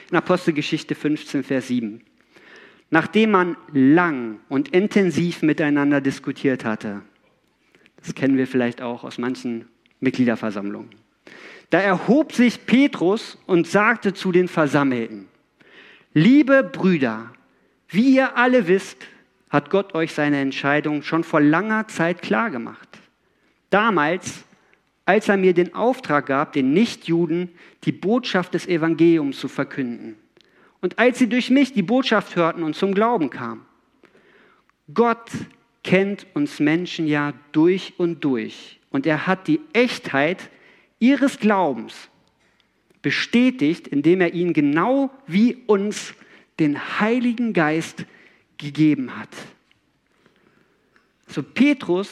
In 0.10 0.18
Apostelgeschichte 0.18 0.96
15, 0.96 1.44
Vers 1.44 1.68
7. 1.68 2.02
Nachdem 2.90 3.32
man 3.32 3.58
lang 3.72 4.40
und 4.50 4.70
intensiv 4.70 5.44
miteinander 5.44 6.02
diskutiert 6.02 6.66
hatte, 6.66 7.02
das 8.06 8.14
kennen 8.14 8.38
wir 8.38 8.48
vielleicht 8.48 8.82
auch 8.82 9.04
aus 9.04 9.18
manchen 9.18 9.68
Mitgliederversammlungen, 10.00 10.92
da 11.72 11.80
erhob 11.80 12.34
sich 12.34 12.66
Petrus 12.66 13.38
und 13.48 13.68
sagte 13.68 14.14
zu 14.14 14.32
den 14.32 14.48
Versammelten, 14.48 15.28
liebe 16.14 16.64
Brüder, 16.64 17.32
wie 17.90 18.16
ihr 18.16 18.38
alle 18.38 18.68
wisst, 18.68 19.08
hat 19.50 19.70
Gott 19.70 19.96
euch 19.96 20.14
seine 20.14 20.40
Entscheidung 20.40 21.02
schon 21.02 21.24
vor 21.24 21.42
langer 21.42 21.88
Zeit 21.88 22.22
klargemacht. 22.22 22.90
Damals, 23.70 24.44
als 25.06 25.28
er 25.30 25.38
mir 25.38 25.54
den 25.54 25.74
Auftrag 25.74 26.28
gab, 26.28 26.54
den 26.54 26.74
Nichtjuden 26.74 27.50
die 27.84 27.92
Botschaft 27.92 28.54
des 28.54 28.68
Evangeliums 28.68 29.40
zu 29.40 29.48
verkünden. 29.48 30.18
Und 30.82 31.00
als 31.00 31.20
sie 31.20 31.30
durch 31.30 31.50
mich 31.50 31.74
die 31.74 31.84
Botschaft 31.84 32.36
hörten 32.36 32.64
und 32.64 32.76
zum 32.76 32.94
Glauben 32.94 33.30
kamen. 33.30 33.66
Gott 34.94 35.32
kennt 35.86 36.26
uns 36.34 36.60
Menschen 36.60 37.08
ja 37.08 37.34
durch 37.52 37.94
und 37.98 38.24
durch. 38.24 38.80
Und 38.90 39.06
er 39.06 39.28
hat 39.28 39.48
die 39.48 39.62
Echtheit 39.72 40.50
ihres 40.98 41.38
Glaubens 41.38 42.10
bestätigt, 43.04 43.88
indem 43.88 44.20
er 44.20 44.34
ihnen 44.34 44.54
genau 44.54 45.12
wie 45.28 45.56
uns 45.68 46.16
den 46.60 47.00
Heiligen 47.00 47.54
Geist 47.54 48.04
gegeben 48.58 49.16
hat. 49.16 49.30
So 51.28 51.44
Petrus 51.44 52.10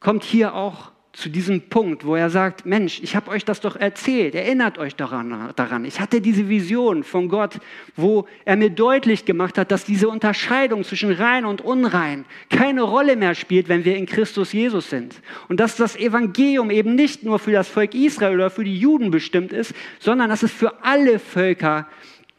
kommt 0.00 0.24
hier 0.24 0.54
auch 0.54 0.91
zu 1.12 1.28
diesem 1.28 1.60
Punkt, 1.60 2.06
wo 2.06 2.16
er 2.16 2.30
sagt, 2.30 2.64
Mensch, 2.64 3.00
ich 3.02 3.14
habe 3.14 3.30
euch 3.30 3.44
das 3.44 3.60
doch 3.60 3.76
erzählt, 3.76 4.34
erinnert 4.34 4.78
euch 4.78 4.96
daran, 4.96 5.52
daran. 5.56 5.84
Ich 5.84 6.00
hatte 6.00 6.22
diese 6.22 6.48
Vision 6.48 7.04
von 7.04 7.28
Gott, 7.28 7.58
wo 7.96 8.26
er 8.46 8.56
mir 8.56 8.70
deutlich 8.70 9.26
gemacht 9.26 9.58
hat, 9.58 9.70
dass 9.70 9.84
diese 9.84 10.08
Unterscheidung 10.08 10.84
zwischen 10.84 11.12
rein 11.12 11.44
und 11.44 11.60
unrein 11.60 12.24
keine 12.48 12.82
Rolle 12.82 13.16
mehr 13.16 13.34
spielt, 13.34 13.68
wenn 13.68 13.84
wir 13.84 13.96
in 13.96 14.06
Christus 14.06 14.54
Jesus 14.54 14.88
sind. 14.88 15.20
Und 15.48 15.60
dass 15.60 15.76
das 15.76 15.96
Evangelium 15.96 16.70
eben 16.70 16.94
nicht 16.94 17.24
nur 17.24 17.38
für 17.38 17.52
das 17.52 17.68
Volk 17.68 17.94
Israel 17.94 18.34
oder 18.34 18.50
für 18.50 18.64
die 18.64 18.78
Juden 18.78 19.10
bestimmt 19.10 19.52
ist, 19.52 19.74
sondern 19.98 20.30
dass 20.30 20.42
es 20.42 20.50
für 20.50 20.82
alle 20.82 21.18
Völker 21.18 21.88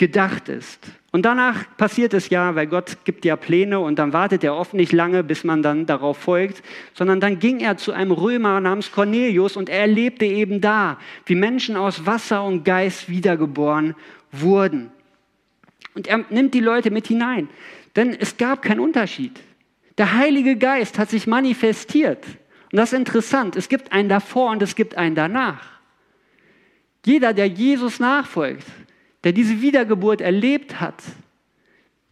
gedacht 0.03 0.49
ist. 0.49 0.81
Und 1.13 1.23
danach 1.23 1.63
passiert 1.77 2.13
es 2.13 2.27
ja, 2.27 2.55
weil 2.55 2.67
Gott 2.67 3.05
gibt 3.05 3.23
ja 3.23 3.37
Pläne 3.37 3.79
und 3.79 3.99
dann 3.99 4.11
wartet 4.11 4.43
er 4.43 4.53
oft 4.53 4.73
nicht 4.73 4.91
lange, 4.91 5.23
bis 5.23 5.45
man 5.45 5.63
dann 5.63 5.85
darauf 5.85 6.17
folgt, 6.17 6.61
sondern 6.93 7.21
dann 7.21 7.39
ging 7.39 7.61
er 7.61 7.77
zu 7.77 7.93
einem 7.93 8.11
Römer 8.11 8.59
namens 8.59 8.91
Cornelius 8.91 9.55
und 9.55 9.69
er 9.69 9.79
erlebte 9.79 10.25
eben 10.25 10.59
da, 10.59 10.97
wie 11.25 11.35
Menschen 11.35 11.77
aus 11.77 12.05
Wasser 12.05 12.43
und 12.43 12.65
Geist 12.65 13.07
wiedergeboren 13.07 13.95
wurden. 14.33 14.91
Und 15.95 16.07
er 16.07 16.25
nimmt 16.29 16.53
die 16.53 16.59
Leute 16.59 16.91
mit 16.91 17.07
hinein, 17.07 17.47
denn 17.95 18.13
es 18.19 18.35
gab 18.35 18.61
keinen 18.61 18.81
Unterschied. 18.81 19.39
Der 19.97 20.11
Heilige 20.17 20.57
Geist 20.57 20.99
hat 20.99 21.09
sich 21.09 21.27
manifestiert. 21.27 22.25
Und 22.73 22.77
das 22.77 22.91
ist 22.91 22.99
interessant, 22.99 23.55
es 23.55 23.69
gibt 23.69 23.93
einen 23.93 24.09
davor 24.09 24.51
und 24.51 24.61
es 24.61 24.75
gibt 24.75 24.97
einen 24.97 25.15
danach. 25.15 25.63
Jeder, 27.05 27.33
der 27.33 27.47
Jesus 27.47 28.01
nachfolgt, 28.01 28.67
der 29.23 29.31
diese 29.31 29.61
Wiedergeburt 29.61 30.21
erlebt 30.21 30.79
hat, 30.79 31.01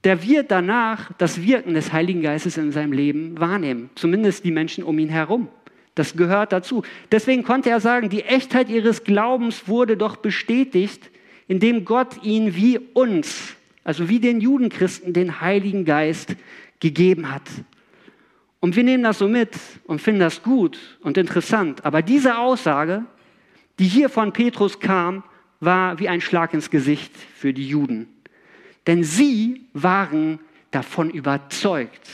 der 0.04 0.24
wird 0.24 0.50
danach 0.50 1.12
das 1.18 1.42
Wirken 1.42 1.74
des 1.74 1.94
Heiligen 1.94 2.22
Geistes 2.22 2.58
in 2.58 2.72
seinem 2.72 2.92
Leben 2.92 3.40
wahrnehmen. 3.40 3.90
Zumindest 3.96 4.44
die 4.44 4.52
Menschen 4.52 4.84
um 4.84 4.98
ihn 4.98 5.10
herum. 5.10 5.48
Das 5.94 6.16
gehört 6.16 6.54
dazu. 6.54 6.84
Deswegen 7.12 7.44
konnte 7.44 7.70
er 7.70 7.80
sagen, 7.80 8.10
die 8.10 8.24
Echtheit 8.24 8.70
ihres 8.70 9.04
Glaubens 9.04 9.68
wurde 9.68 9.98
doch 9.98 10.16
bestätigt, 10.16 11.12
indem 11.48 11.86
Gott 11.86 12.24
ihn 12.24 12.56
wie 12.56 12.80
uns, 12.80 13.56
also 13.84 14.08
wie 14.10 14.20
den 14.20 14.40
Judenchristen, 14.40 15.14
den 15.14 15.42
Heiligen 15.42 15.86
Geist 15.86 16.36
gegeben 16.80 17.32
hat. 17.32 17.44
Und 18.62 18.76
wir 18.76 18.84
nehmen 18.84 19.04
das 19.04 19.20
so 19.20 19.28
mit 19.28 19.56
und 19.86 20.02
finden 20.02 20.22
das 20.22 20.42
gut 20.42 20.80
und 21.02 21.18
interessant. 21.18 21.84
Aber 21.84 22.02
diese 22.02 22.38
Aussage, 22.38 23.04
die 23.80 23.86
hier 23.86 24.08
von 24.08 24.32
Petrus 24.32 24.80
kam, 24.80 25.24
war 25.62 26.00
wie 26.00 26.10
ein 26.10 26.20
Schlag 26.20 26.54
ins 26.54 26.70
Gesicht 26.70 27.16
für 27.16 27.54
die 27.54 27.68
Juden. 27.68 28.10
Denn 28.88 29.04
sie 29.04 29.62
waren 29.74 30.40
davon 30.72 31.10
überzeugt, 31.10 32.10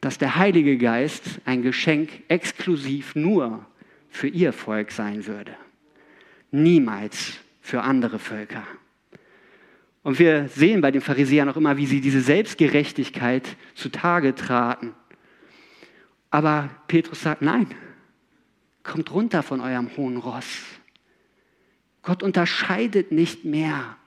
dass 0.00 0.18
der 0.18 0.36
Heilige 0.36 0.78
Geist 0.78 1.40
ein 1.44 1.62
Geschenk 1.62 2.10
exklusiv 2.28 3.16
nur 3.16 3.66
für 4.10 4.28
ihr 4.28 4.52
Volk 4.52 4.92
sein 4.92 5.26
würde. 5.26 5.56
Niemals 6.50 7.38
für 7.60 7.82
andere 7.82 8.18
Völker. 8.18 8.64
Und 10.02 10.18
wir 10.18 10.48
sehen 10.48 10.80
bei 10.80 10.90
den 10.90 11.00
Pharisäern 11.00 11.48
auch 11.48 11.56
immer, 11.56 11.76
wie 11.76 11.86
sie 11.86 12.00
diese 12.00 12.20
Selbstgerechtigkeit 12.20 13.56
zutage 13.74 14.34
traten. 14.34 14.94
Aber 16.30 16.70
Petrus 16.86 17.22
sagt, 17.22 17.42
nein, 17.42 17.66
kommt 18.82 19.10
runter 19.12 19.42
von 19.42 19.60
eurem 19.60 19.94
hohen 19.96 20.16
Ross. 20.16 20.77
Gott 22.08 22.22
unterscheidet 22.22 23.12
nicht 23.12 23.44
mehr 23.44 23.98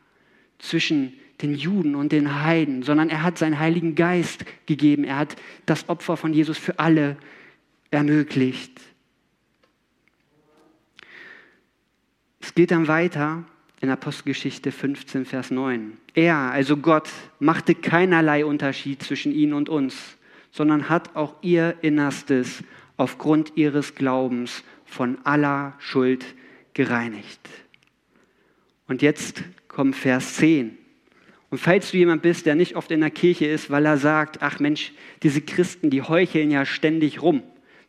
zwischen 0.58 1.14
den 1.44 1.54
Juden 1.54 1.94
und 1.94 2.12
den 2.12 2.42
Heiden, 2.42 2.82
sondern 2.82 3.12
er 3.12 3.22
hat 3.22 3.38
seinen 3.38 3.60
Heiligen 3.60 3.94
Geist 3.94 4.44
gegeben. 4.66 5.04
Er 5.04 5.18
hat 5.18 5.36
das 5.68 5.88
Opfer 5.88 6.18
von 6.18 6.34
Jesus 6.34 6.58
für 6.58 6.80
alle 6.80 7.16
ermöglicht. 7.92 8.72
Es 12.40 12.56
geht 12.56 12.72
dann 12.72 12.88
weiter 12.88 13.44
in 13.82 13.92
Apostelgeschichte 13.92 14.72
15, 14.72 15.26
Vers 15.26 15.52
9. 15.52 15.96
Er, 16.16 16.38
also 16.38 16.78
Gott, 16.78 17.08
machte 17.38 17.76
keinerlei 17.76 18.48
Unterschied 18.48 19.04
zwischen 19.04 19.32
ihnen 19.32 19.54
und 19.54 19.70
uns, 19.70 20.18
sondern 20.50 20.90
hat 20.90 21.16
auch 21.16 21.36
ihr 21.44 21.76
Innerstes 21.82 22.64
aufgrund 22.98 23.58
ihres 23.58 23.94
Glaubens 23.94 24.64
von 24.86 25.20
aller 25.24 25.76
Schuld 25.78 26.26
gereinigt. 26.74 27.48
Und 28.92 29.02
jetzt 29.02 29.46
kommt 29.70 29.96
Vers 29.96 30.36
10. 30.36 30.78
Und 31.50 31.60
falls 31.60 31.92
du 31.92 31.98
jemand 31.98 32.24
bist, 32.24 32.46
der 32.46 32.56
nicht 32.56 32.76
oft 32.76 32.92
in 32.92 33.00
der 33.00 33.10
Kirche 33.10 33.46
ist, 33.46 33.72
weil 33.72 33.86
er 33.86 33.98
sagt, 33.98 34.42
ach 34.42 34.60
Mensch, 34.60 34.92
diese 35.24 35.40
Christen, 35.40 35.90
die 35.90 36.02
heucheln 36.02 36.52
ja 36.52 36.66
ständig 36.66 37.22
rum, 37.22 37.42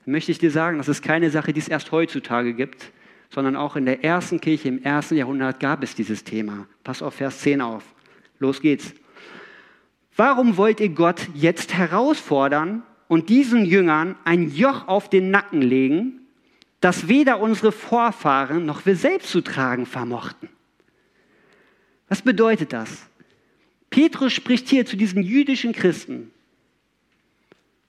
dann 0.04 0.12
möchte 0.12 0.30
ich 0.30 0.38
dir 0.38 0.52
sagen, 0.52 0.78
das 0.78 0.86
ist 0.86 1.02
keine 1.02 1.30
Sache, 1.30 1.52
die 1.52 1.58
es 1.58 1.66
erst 1.66 1.90
heutzutage 1.90 2.54
gibt, 2.54 2.92
sondern 3.30 3.56
auch 3.56 3.74
in 3.74 3.84
der 3.84 4.04
ersten 4.04 4.40
Kirche 4.40 4.68
im 4.68 4.80
ersten 4.84 5.16
Jahrhundert 5.16 5.58
gab 5.58 5.82
es 5.82 5.96
dieses 5.96 6.22
Thema. 6.22 6.68
Pass 6.84 7.02
auf 7.02 7.14
Vers 7.14 7.40
10 7.40 7.62
auf. 7.62 7.82
Los 8.38 8.60
geht's. 8.60 8.94
Warum 10.14 10.56
wollt 10.56 10.78
ihr 10.78 10.90
Gott 10.90 11.30
jetzt 11.34 11.74
herausfordern 11.74 12.84
und 13.08 13.28
diesen 13.28 13.64
Jüngern 13.64 14.14
ein 14.22 14.54
Joch 14.54 14.86
auf 14.86 15.10
den 15.10 15.32
Nacken 15.32 15.62
legen, 15.62 16.20
das 16.80 17.08
weder 17.08 17.40
unsere 17.40 17.72
Vorfahren 17.72 18.64
noch 18.64 18.86
wir 18.86 18.94
selbst 18.94 19.30
zu 19.30 19.40
tragen 19.40 19.84
vermochten? 19.84 20.48
Was 22.12 22.20
bedeutet 22.20 22.74
das? 22.74 23.08
Petrus 23.88 24.34
spricht 24.34 24.68
hier 24.68 24.84
zu 24.84 24.98
diesen 24.98 25.22
jüdischen 25.22 25.72
Christen, 25.72 26.30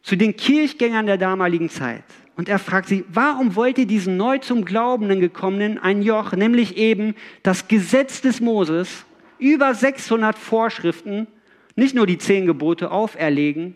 zu 0.02 0.16
den 0.16 0.38
Kirchgängern 0.38 1.08
der 1.08 1.18
damaligen 1.18 1.70
Zeit. 1.70 2.06
Und 2.38 2.48
er 2.48 2.58
fragt 2.58 2.88
sie, 2.88 3.04
warum 3.10 3.58
wollt 3.58 3.80
ihr 3.80 3.86
diesen 3.86 4.16
neu 4.16 4.38
zum 4.38 4.64
Glaubenden 4.64 5.20
gekommenen 5.20 5.78
ein 5.78 6.02
Joch, 6.02 6.32
nämlich 6.32 6.78
eben 6.78 7.16
das 7.42 7.68
Gesetz 7.68 8.22
des 8.22 8.40
Moses, 8.40 9.04
über 9.40 9.76
600 9.76 10.38
Vorschriften, 10.38 11.28
nicht 11.76 11.94
nur 11.94 12.08
die 12.08 12.18
zehn 12.18 12.46
Gebote 12.46 12.92
auferlegen, 12.92 13.76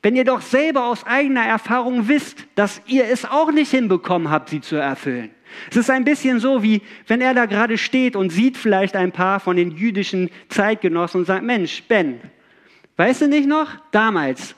wenn 0.00 0.14
ihr 0.14 0.24
doch 0.24 0.42
selber 0.42 0.84
aus 0.86 1.04
eigener 1.08 1.44
Erfahrung 1.44 2.06
wisst, 2.06 2.46
dass 2.54 2.80
ihr 2.86 3.06
es 3.06 3.24
auch 3.24 3.50
nicht 3.50 3.72
hinbekommen 3.72 4.30
habt, 4.30 4.50
sie 4.50 4.60
zu 4.60 4.76
erfüllen. 4.76 5.30
Es 5.70 5.76
ist 5.76 5.90
ein 5.90 6.04
bisschen 6.04 6.40
so, 6.40 6.62
wie 6.62 6.82
wenn 7.06 7.20
er 7.20 7.34
da 7.34 7.46
gerade 7.46 7.78
steht 7.78 8.16
und 8.16 8.30
sieht 8.30 8.56
vielleicht 8.56 8.96
ein 8.96 9.12
paar 9.12 9.40
von 9.40 9.56
den 9.56 9.76
jüdischen 9.76 10.30
Zeitgenossen 10.48 11.20
und 11.20 11.26
sagt, 11.26 11.44
Mensch, 11.44 11.82
Ben, 11.88 12.20
weißt 12.96 13.22
du 13.22 13.28
nicht 13.28 13.48
noch, 13.48 13.68
damals, 13.90 14.54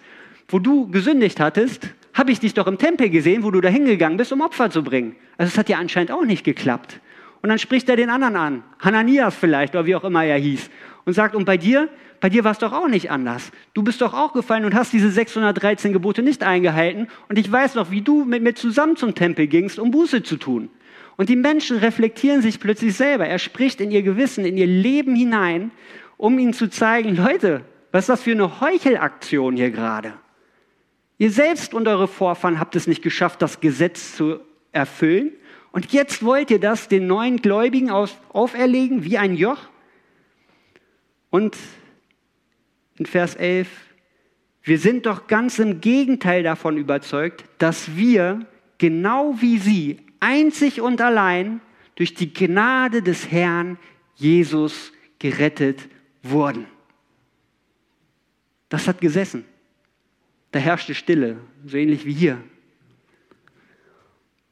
wo 0.48 0.58
du 0.58 0.90
gesündigt 0.90 1.40
hattest, 1.40 1.88
habe 2.14 2.32
ich 2.32 2.40
dich 2.40 2.54
doch 2.54 2.66
im 2.66 2.78
Tempel 2.78 3.08
gesehen, 3.08 3.42
wo 3.42 3.50
du 3.50 3.60
da 3.60 3.68
hingegangen 3.68 4.18
bist, 4.18 4.32
um 4.32 4.40
Opfer 4.40 4.70
zu 4.70 4.82
bringen. 4.82 5.16
Also 5.38 5.50
es 5.50 5.58
hat 5.58 5.68
ja 5.68 5.78
anscheinend 5.78 6.12
auch 6.12 6.24
nicht 6.24 6.44
geklappt. 6.44 7.00
Und 7.42 7.48
dann 7.48 7.58
spricht 7.58 7.88
er 7.88 7.96
den 7.96 8.10
anderen 8.10 8.36
an, 8.36 8.62
Hananias 8.80 9.34
vielleicht 9.34 9.74
oder 9.74 9.86
wie 9.86 9.96
auch 9.96 10.04
immer 10.04 10.24
er 10.24 10.36
hieß, 10.36 10.68
und 11.06 11.14
sagt, 11.14 11.34
und 11.34 11.44
bei 11.44 11.56
dir, 11.56 11.88
bei 12.20 12.28
dir 12.28 12.44
war 12.44 12.52
es 12.52 12.58
doch 12.58 12.72
auch 12.72 12.88
nicht 12.88 13.10
anders. 13.10 13.50
Du 13.72 13.82
bist 13.82 14.02
doch 14.02 14.12
auch 14.12 14.34
gefallen 14.34 14.66
und 14.66 14.74
hast 14.74 14.92
diese 14.92 15.10
613 15.10 15.94
Gebote 15.94 16.22
nicht 16.22 16.42
eingehalten. 16.42 17.08
Und 17.28 17.38
ich 17.38 17.50
weiß 17.50 17.74
noch, 17.76 17.90
wie 17.90 18.02
du 18.02 18.24
mit 18.24 18.42
mir 18.42 18.54
zusammen 18.54 18.96
zum 18.96 19.14
Tempel 19.14 19.46
gingst, 19.46 19.78
um 19.78 19.90
Buße 19.90 20.22
zu 20.22 20.36
tun. 20.36 20.68
Und 21.20 21.28
die 21.28 21.36
Menschen 21.36 21.76
reflektieren 21.76 22.40
sich 22.40 22.60
plötzlich 22.60 22.96
selber. 22.96 23.26
Er 23.26 23.38
spricht 23.38 23.82
in 23.82 23.90
ihr 23.90 24.00
Gewissen, 24.00 24.46
in 24.46 24.56
ihr 24.56 24.66
Leben 24.66 25.14
hinein, 25.14 25.70
um 26.16 26.38
ihnen 26.38 26.54
zu 26.54 26.70
zeigen, 26.70 27.14
Leute, 27.14 27.62
was 27.92 28.04
ist 28.04 28.08
das 28.08 28.22
für 28.22 28.30
eine 28.30 28.62
Heuchelaktion 28.62 29.54
hier 29.54 29.70
gerade? 29.70 30.14
Ihr 31.18 31.30
selbst 31.30 31.74
und 31.74 31.86
eure 31.88 32.08
Vorfahren 32.08 32.58
habt 32.58 32.74
es 32.74 32.86
nicht 32.86 33.02
geschafft, 33.02 33.42
das 33.42 33.60
Gesetz 33.60 34.16
zu 34.16 34.40
erfüllen. 34.72 35.32
Und 35.72 35.92
jetzt 35.92 36.24
wollt 36.24 36.50
ihr 36.50 36.58
das 36.58 36.88
den 36.88 37.06
neuen 37.06 37.36
Gläubigen 37.36 37.90
auferlegen 37.90 39.04
wie 39.04 39.18
ein 39.18 39.34
Joch? 39.34 39.68
Und 41.28 41.54
in 42.96 43.04
Vers 43.04 43.34
11, 43.34 43.68
wir 44.62 44.78
sind 44.78 45.04
doch 45.04 45.26
ganz 45.26 45.58
im 45.58 45.82
Gegenteil 45.82 46.42
davon 46.42 46.78
überzeugt, 46.78 47.44
dass 47.58 47.94
wir, 47.94 48.46
genau 48.78 49.34
wie 49.38 49.58
sie, 49.58 49.98
einzig 50.20 50.80
und 50.80 51.00
allein 51.00 51.60
durch 51.96 52.14
die 52.14 52.32
Gnade 52.32 53.02
des 53.02 53.30
Herrn 53.30 53.78
Jesus 54.14 54.92
gerettet 55.18 55.88
wurden. 56.22 56.66
Das 58.68 58.86
hat 58.86 59.00
gesessen. 59.00 59.44
Da 60.52 60.58
herrschte 60.58 60.94
Stille, 60.94 61.38
so 61.66 61.76
ähnlich 61.76 62.06
wie 62.06 62.12
hier. 62.12 62.38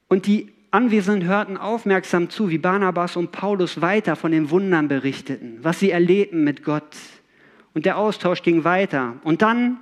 Und 0.09 0.26
die 0.26 0.52
Anwesenden 0.70 1.28
hörten 1.28 1.57
aufmerksam 1.57 2.28
zu, 2.28 2.50
wie 2.50 2.59
Barnabas 2.59 3.16
und 3.16 3.33
Paulus 3.33 3.81
weiter 3.81 4.16
von 4.16 4.33
den 4.33 4.50
Wundern 4.50 4.88
berichteten, 4.88 5.59
was 5.62 5.81
sie 5.81 5.90
erlebten 5.90 6.44
mit 6.44 6.62
Gott. 6.62 6.96
Und 7.74 7.87
der 7.87 7.96
Austausch 7.96 8.42
ging 8.42 8.64
weiter. 8.64 9.16
Und 9.24 9.42
dann 9.42 9.78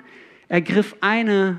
ergriff 0.48 0.96
eine 1.00 1.58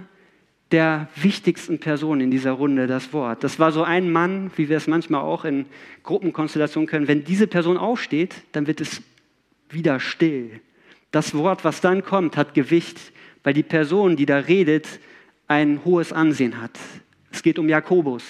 der 0.72 1.08
wichtigsten 1.16 1.80
Personen 1.80 2.22
in 2.22 2.32
dieser 2.32 2.52
Runde 2.52 2.88
das 2.88 3.14
Wort. 3.14 3.44
Das 3.44 3.58
war 3.60 3.72
so 3.72 3.84
ein 3.84 4.12
Mann, 4.12 4.52
wie 4.58 4.68
wir 4.70 4.78
es 4.78 4.88
manchmal 4.88 5.22
auch 5.22 5.46
in 5.46 5.66
Gruppenkonstellationen 6.04 6.88
können. 6.88 7.08
Wenn 7.08 7.24
diese 7.24 7.48
Person 7.48 7.78
aufsteht, 7.78 8.36
dann 8.52 8.68
wird 8.68 8.82
es 8.82 9.02
wieder 9.70 10.00
still. 10.00 10.60
Das 11.12 11.34
Wort, 11.34 11.64
was 11.64 11.80
dann 11.80 12.04
kommt, 12.04 12.36
hat 12.36 12.54
Gewicht, 12.54 13.00
weil 13.44 13.54
die 13.54 13.64
Person, 13.64 14.18
die 14.18 14.26
da 14.26 14.38
redet, 14.40 15.00
ein 15.48 15.86
hohes 15.86 16.12
Ansehen 16.12 16.62
hat. 16.62 16.78
Es 17.32 17.42
geht 17.42 17.60
um 17.60 17.70
Jakobus. 17.70 18.24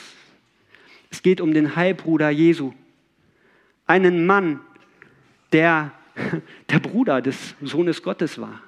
Es 1.10 1.24
geht 1.24 1.42
um 1.42 1.54
den 1.54 1.76
Heilbruder 1.76 2.30
Jesu. 2.30 2.74
Einen 3.88 4.28
Mann, 4.28 4.60
der 5.52 5.92
der 6.70 6.80
Bruder 6.80 7.22
des 7.22 7.56
Sohnes 7.62 8.02
Gottes 8.02 8.40
war. 8.40 8.62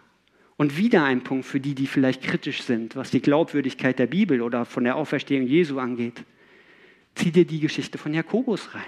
Und 0.60 0.76
wieder 0.76 1.06
ein 1.06 1.24
Punkt 1.24 1.46
für 1.46 1.62
die, 1.62 1.74
die 1.74 1.88
vielleicht 1.88 2.22
kritisch 2.22 2.64
sind, 2.64 2.98
was 2.98 3.12
die 3.12 3.22
Glaubwürdigkeit 3.22 3.98
der 3.98 4.08
Bibel 4.08 4.42
oder 4.42 4.66
von 4.66 4.84
der 4.84 4.98
Auferstehung 4.98 5.48
Jesu 5.48 5.80
angeht. 5.80 6.26
Zieh 7.16 7.32
dir 7.32 7.46
die 7.46 7.62
Geschichte 7.62 7.98
von 7.98 8.14
Jakobus 8.14 8.76
rein. 8.76 8.82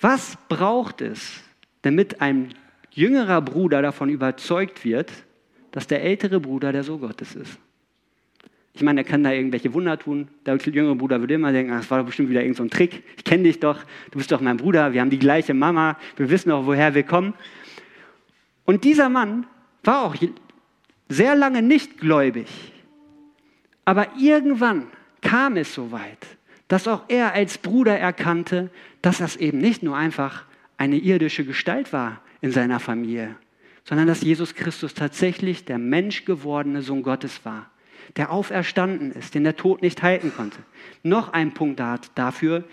Was 0.00 0.38
braucht 0.48 1.00
es, 1.00 1.42
damit 1.82 2.20
ein 2.20 2.54
jüngerer 2.92 3.42
Bruder 3.42 3.82
davon 3.82 4.10
überzeugt 4.10 4.84
wird, 4.84 5.10
dass 5.72 5.88
der 5.88 6.04
ältere 6.04 6.38
Bruder 6.38 6.70
der 6.70 6.84
Sohn 6.84 7.00
Gottes 7.00 7.34
ist? 7.34 7.58
Ich 8.74 8.82
meine, 8.82 9.00
er 9.00 9.04
kann 9.04 9.24
da 9.24 9.32
irgendwelche 9.32 9.74
Wunder 9.74 9.98
tun. 9.98 10.28
Der 10.46 10.56
jüngere 10.56 10.94
Bruder 10.94 11.18
würde 11.18 11.34
immer 11.34 11.50
denken, 11.50 11.72
ach, 11.72 11.80
das 11.80 11.90
war 11.90 11.98
doch 11.98 12.06
bestimmt 12.06 12.30
wieder 12.30 12.42
irgendein 12.42 12.68
so 12.68 12.76
Trick. 12.76 13.02
Ich 13.16 13.24
kenne 13.24 13.42
dich 13.42 13.58
doch, 13.58 13.80
du 14.12 14.18
bist 14.18 14.30
doch 14.30 14.40
mein 14.40 14.56
Bruder, 14.56 14.92
wir 14.92 15.00
haben 15.00 15.10
die 15.10 15.18
gleiche 15.18 15.52
Mama, 15.52 15.98
wir 16.14 16.30
wissen 16.30 16.52
auch, 16.52 16.64
woher 16.64 16.94
wir 16.94 17.02
kommen. 17.02 17.34
Und 18.64 18.84
dieser 18.84 19.08
Mann 19.08 19.48
war 19.84 20.02
auch 20.04 20.14
sehr 21.08 21.34
lange 21.34 21.62
nicht 21.62 21.98
gläubig. 21.98 22.46
Aber 23.84 24.08
irgendwann 24.18 24.86
kam 25.20 25.56
es 25.56 25.74
so 25.74 25.92
weit, 25.92 26.26
dass 26.68 26.88
auch 26.88 27.02
er 27.08 27.34
als 27.34 27.58
Bruder 27.58 27.98
erkannte, 27.98 28.70
dass 29.02 29.18
das 29.18 29.36
eben 29.36 29.58
nicht 29.58 29.82
nur 29.82 29.96
einfach 29.96 30.44
eine 30.78 30.96
irdische 30.96 31.44
Gestalt 31.44 31.92
war 31.92 32.20
in 32.40 32.52
seiner 32.52 32.80
Familie, 32.80 33.36
sondern 33.84 34.06
dass 34.06 34.22
Jesus 34.22 34.54
Christus 34.54 34.94
tatsächlich 34.94 35.64
der 35.64 35.78
menschgewordene 35.78 36.82
Sohn 36.82 37.02
Gottes 37.02 37.44
war, 37.44 37.70
der 38.16 38.30
auferstanden 38.30 39.12
ist, 39.12 39.34
den 39.34 39.44
der 39.44 39.56
Tod 39.56 39.82
nicht 39.82 40.02
halten 40.02 40.32
konnte. 40.34 40.58
Noch 41.02 41.32
ein 41.32 41.54
Punkt 41.54 41.80
dafür, 42.14 42.64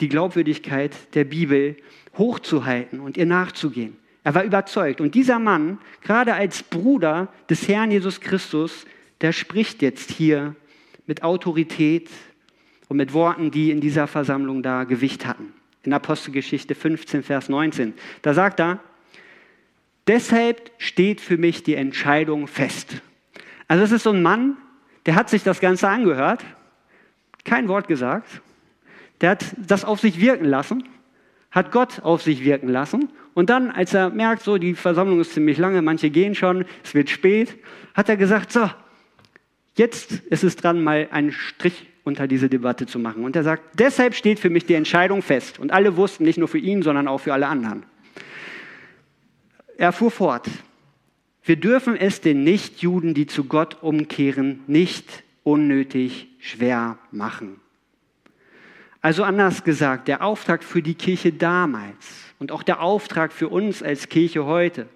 die 0.00 0.08
Glaubwürdigkeit 0.08 1.14
der 1.14 1.24
Bibel 1.24 1.76
hochzuhalten 2.18 3.00
und 3.00 3.16
ihr 3.16 3.26
nachzugehen. 3.26 3.96
Er 4.24 4.34
war 4.34 4.44
überzeugt. 4.44 5.00
Und 5.00 5.14
dieser 5.14 5.38
Mann, 5.38 5.78
gerade 6.02 6.34
als 6.34 6.62
Bruder 6.62 7.28
des 7.50 7.66
Herrn 7.68 7.90
Jesus 7.90 8.20
Christus, 8.20 8.86
der 9.20 9.32
spricht 9.32 9.82
jetzt 9.82 10.10
hier 10.10 10.54
mit 11.06 11.22
Autorität 11.22 12.08
und 12.88 12.96
mit 12.96 13.12
Worten, 13.12 13.50
die 13.50 13.70
in 13.70 13.80
dieser 13.80 14.06
Versammlung 14.06 14.62
da 14.62 14.84
Gewicht 14.84 15.26
hatten. 15.26 15.52
In 15.82 15.92
Apostelgeschichte 15.92 16.74
15, 16.74 17.22
Vers 17.24 17.48
19. 17.48 17.94
Da 18.22 18.34
sagt 18.34 18.60
er, 18.60 18.78
deshalb 20.06 20.70
steht 20.78 21.20
für 21.20 21.36
mich 21.36 21.64
die 21.64 21.74
Entscheidung 21.74 22.46
fest. 22.46 23.02
Also 23.66 23.82
es 23.82 23.90
ist 23.90 24.04
so 24.04 24.10
ein 24.10 24.22
Mann, 24.22 24.56
der 25.06 25.16
hat 25.16 25.28
sich 25.30 25.42
das 25.42 25.58
Ganze 25.58 25.88
angehört, 25.88 26.44
kein 27.44 27.66
Wort 27.66 27.88
gesagt, 27.88 28.40
der 29.20 29.30
hat 29.30 29.44
das 29.58 29.84
auf 29.84 30.00
sich 30.00 30.20
wirken 30.20 30.44
lassen, 30.44 30.88
hat 31.50 31.72
Gott 31.72 32.00
auf 32.02 32.22
sich 32.22 32.44
wirken 32.44 32.68
lassen 32.68 33.08
und 33.34 33.50
dann, 33.50 33.70
als 33.70 33.94
er 33.94 34.10
merkt, 34.10 34.42
so 34.42 34.58
die 34.58 34.74
Versammlung 34.74 35.20
ist 35.20 35.32
ziemlich 35.32 35.58
lange, 35.58 35.80
manche 35.82 36.10
gehen 36.10 36.34
schon, 36.34 36.64
es 36.84 36.94
wird 36.94 37.08
spät, 37.08 37.56
hat 37.94 38.08
er 38.08 38.16
gesagt, 38.16 38.52
so, 38.52 38.70
jetzt 39.76 40.12
ist 40.12 40.44
es 40.44 40.56
dran, 40.56 40.82
mal 40.82 41.08
einen 41.10 41.32
Strich 41.32 41.86
unter 42.04 42.26
diese 42.26 42.48
Debatte 42.48 42.86
zu 42.86 42.98
machen. 42.98 43.24
Und 43.24 43.36
er 43.36 43.44
sagt, 43.44 43.78
deshalb 43.78 44.14
steht 44.14 44.40
für 44.40 44.50
mich 44.50 44.66
die 44.66 44.74
Entscheidung 44.74 45.22
fest. 45.22 45.58
Und 45.58 45.72
alle 45.72 45.96
wussten, 45.96 46.24
nicht 46.24 46.38
nur 46.38 46.48
für 46.48 46.58
ihn, 46.58 46.82
sondern 46.82 47.08
auch 47.08 47.18
für 47.18 47.32
alle 47.32 47.46
anderen. 47.46 47.84
Er 49.78 49.92
fuhr 49.92 50.10
fort, 50.10 50.48
wir 51.44 51.56
dürfen 51.56 51.96
es 51.96 52.20
den 52.20 52.44
Nichtjuden, 52.44 53.14
die 53.14 53.26
zu 53.26 53.44
Gott 53.44 53.82
umkehren, 53.82 54.60
nicht 54.66 55.24
unnötig 55.42 56.28
schwer 56.38 56.98
machen. 57.10 57.60
Also 59.00 59.24
anders 59.24 59.64
gesagt, 59.64 60.06
der 60.06 60.22
Auftrag 60.22 60.62
für 60.62 60.82
die 60.82 60.94
Kirche 60.94 61.32
damals 61.32 62.31
und 62.42 62.50
auch 62.50 62.64
der 62.64 62.82
Auftrag 62.82 63.32
für 63.32 63.48
uns 63.48 63.84
als 63.84 64.08
Kirche 64.08 64.44
heute 64.44 64.88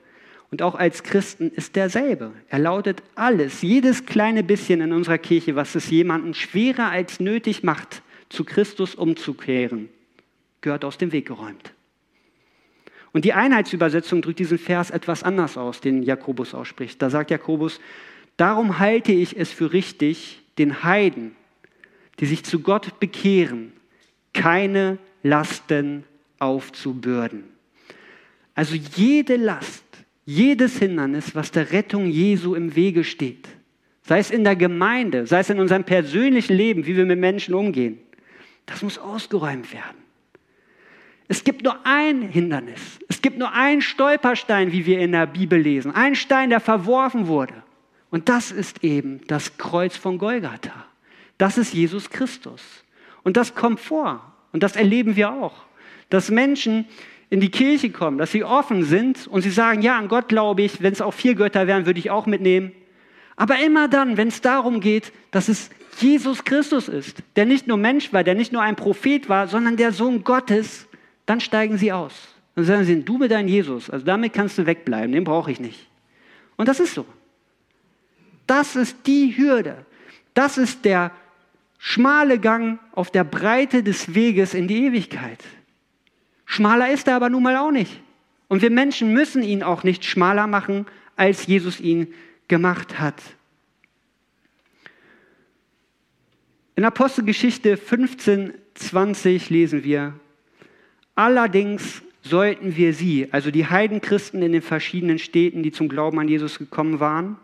und 0.50 0.62
auch 0.62 0.74
als 0.74 1.04
Christen 1.04 1.52
ist 1.52 1.76
derselbe. 1.76 2.32
Er 2.48 2.58
lautet 2.58 3.04
alles, 3.14 3.62
jedes 3.62 4.04
kleine 4.04 4.42
bisschen 4.42 4.80
in 4.80 4.92
unserer 4.92 5.18
Kirche, 5.18 5.54
was 5.54 5.76
es 5.76 5.88
jemanden 5.88 6.34
schwerer 6.34 6.90
als 6.90 7.20
nötig 7.20 7.62
macht, 7.62 8.02
zu 8.30 8.42
Christus 8.42 8.96
umzukehren, 8.96 9.88
gehört 10.60 10.84
aus 10.84 10.98
dem 10.98 11.12
Weg 11.12 11.28
geräumt. 11.28 11.72
Und 13.12 13.24
die 13.24 13.32
Einheitsübersetzung 13.32 14.22
drückt 14.22 14.40
diesen 14.40 14.58
Vers 14.58 14.90
etwas 14.90 15.22
anders 15.22 15.56
aus, 15.56 15.80
den 15.80 16.02
Jakobus 16.02 16.52
ausspricht. 16.52 17.00
Da 17.00 17.10
sagt 17.10 17.30
Jakobus, 17.30 17.78
darum 18.36 18.80
halte 18.80 19.12
ich 19.12 19.38
es 19.38 19.52
für 19.52 19.72
richtig, 19.72 20.42
den 20.58 20.82
Heiden, 20.82 21.36
die 22.18 22.26
sich 22.26 22.42
zu 22.42 22.58
Gott 22.58 22.98
bekehren, 22.98 23.72
keine 24.32 24.98
Lasten 25.22 26.02
aufzubürden. 26.38 27.44
Also 28.54 28.74
jede 28.74 29.36
Last, 29.36 29.84
jedes 30.24 30.78
Hindernis, 30.78 31.34
was 31.34 31.50
der 31.50 31.72
Rettung 31.72 32.06
Jesu 32.06 32.54
im 32.54 32.74
Wege 32.74 33.04
steht, 33.04 33.46
sei 34.02 34.18
es 34.18 34.30
in 34.30 34.44
der 34.44 34.56
Gemeinde, 34.56 35.26
sei 35.26 35.40
es 35.40 35.50
in 35.50 35.60
unserem 35.60 35.84
persönlichen 35.84 36.56
Leben, 36.56 36.86
wie 36.86 36.96
wir 36.96 37.04
mit 37.04 37.18
Menschen 37.18 37.54
umgehen, 37.54 37.98
das 38.64 38.82
muss 38.82 38.98
ausgeräumt 38.98 39.72
werden. 39.72 39.96
Es 41.28 41.44
gibt 41.44 41.64
nur 41.64 41.84
ein 41.84 42.22
Hindernis, 42.22 42.98
es 43.08 43.20
gibt 43.20 43.38
nur 43.38 43.52
einen 43.52 43.82
Stolperstein, 43.82 44.72
wie 44.72 44.86
wir 44.86 45.00
in 45.00 45.12
der 45.12 45.26
Bibel 45.26 45.60
lesen, 45.60 45.92
ein 45.92 46.14
Stein, 46.14 46.50
der 46.50 46.60
verworfen 46.60 47.26
wurde. 47.26 47.62
Und 48.10 48.28
das 48.28 48.52
ist 48.52 48.82
eben 48.84 49.20
das 49.26 49.58
Kreuz 49.58 49.96
von 49.96 50.18
Golgatha. 50.18 50.86
Das 51.36 51.58
ist 51.58 51.74
Jesus 51.74 52.08
Christus. 52.08 52.62
Und 53.24 53.36
das 53.36 53.54
kommt 53.54 53.80
vor. 53.80 54.32
Und 54.52 54.62
das 54.62 54.76
erleben 54.76 55.16
wir 55.16 55.32
auch 55.32 55.65
dass 56.10 56.30
Menschen 56.30 56.86
in 57.30 57.40
die 57.40 57.50
Kirche 57.50 57.90
kommen, 57.90 58.18
dass 58.18 58.32
sie 58.32 58.44
offen 58.44 58.84
sind 58.84 59.26
und 59.26 59.42
sie 59.42 59.50
sagen, 59.50 59.82
ja, 59.82 59.98
an 59.98 60.08
Gott 60.08 60.28
glaube 60.28 60.62
ich, 60.62 60.82
wenn 60.82 60.92
es 60.92 61.00
auch 61.00 61.14
vier 61.14 61.34
Götter 61.34 61.66
wären, 61.66 61.86
würde 61.86 61.98
ich 61.98 62.10
auch 62.10 62.26
mitnehmen. 62.26 62.72
Aber 63.34 63.58
immer 63.58 63.88
dann, 63.88 64.16
wenn 64.16 64.28
es 64.28 64.40
darum 64.40 64.80
geht, 64.80 65.12
dass 65.30 65.48
es 65.48 65.70
Jesus 65.98 66.44
Christus 66.44 66.88
ist, 66.88 67.22
der 67.36 67.46
nicht 67.46 67.66
nur 67.66 67.76
Mensch 67.76 68.12
war, 68.12 68.22
der 68.22 68.34
nicht 68.34 68.52
nur 68.52 68.62
ein 68.62 68.76
Prophet 68.76 69.28
war, 69.28 69.48
sondern 69.48 69.76
der 69.76 69.92
Sohn 69.92 70.24
Gottes, 70.24 70.86
dann 71.26 71.40
steigen 71.40 71.78
sie 71.78 71.92
aus. 71.92 72.12
Dann 72.54 72.64
sagen 72.64 72.84
sie, 72.84 73.02
du 73.02 73.18
mit 73.18 73.30
deinem 73.30 73.48
Jesus, 73.48 73.90
also 73.90 74.04
damit 74.04 74.32
kannst 74.32 74.56
du 74.56 74.66
wegbleiben, 74.66 75.12
den 75.12 75.24
brauche 75.24 75.50
ich 75.50 75.60
nicht. 75.60 75.86
Und 76.56 76.68
das 76.68 76.80
ist 76.80 76.94
so. 76.94 77.06
Das 78.46 78.76
ist 78.76 79.06
die 79.06 79.36
Hürde. 79.36 79.84
Das 80.32 80.56
ist 80.56 80.84
der 80.84 81.12
schmale 81.78 82.38
Gang 82.38 82.78
auf 82.92 83.10
der 83.10 83.24
Breite 83.24 83.82
des 83.82 84.14
Weges 84.14 84.54
in 84.54 84.68
die 84.68 84.86
Ewigkeit. 84.86 85.42
Schmaler 86.46 86.90
ist 86.90 87.06
er 87.08 87.16
aber 87.16 87.28
nun 87.28 87.42
mal 87.42 87.56
auch 87.56 87.70
nicht. 87.70 88.00
Und 88.48 88.62
wir 88.62 88.70
Menschen 88.70 89.12
müssen 89.12 89.42
ihn 89.42 89.62
auch 89.62 89.82
nicht 89.82 90.04
schmaler 90.04 90.46
machen, 90.46 90.86
als 91.16 91.46
Jesus 91.46 91.80
ihn 91.80 92.14
gemacht 92.48 92.98
hat. 92.98 93.20
In 96.76 96.84
Apostelgeschichte 96.84 97.76
15 97.76 98.54
20 98.76 99.50
lesen 99.50 99.84
wir, 99.84 100.14
allerdings 101.14 102.02
sollten 102.22 102.76
wir 102.76 102.92
sie, 102.92 103.28
also 103.32 103.50
die 103.50 103.66
Heidenchristen 103.66 104.42
in 104.42 104.52
den 104.52 104.62
verschiedenen 104.62 105.18
Städten, 105.18 105.62
die 105.62 105.72
zum 105.72 105.88
Glauben 105.88 106.18
an 106.18 106.28
Jesus 106.28 106.58
gekommen 106.58 107.00
waren, 107.00 107.36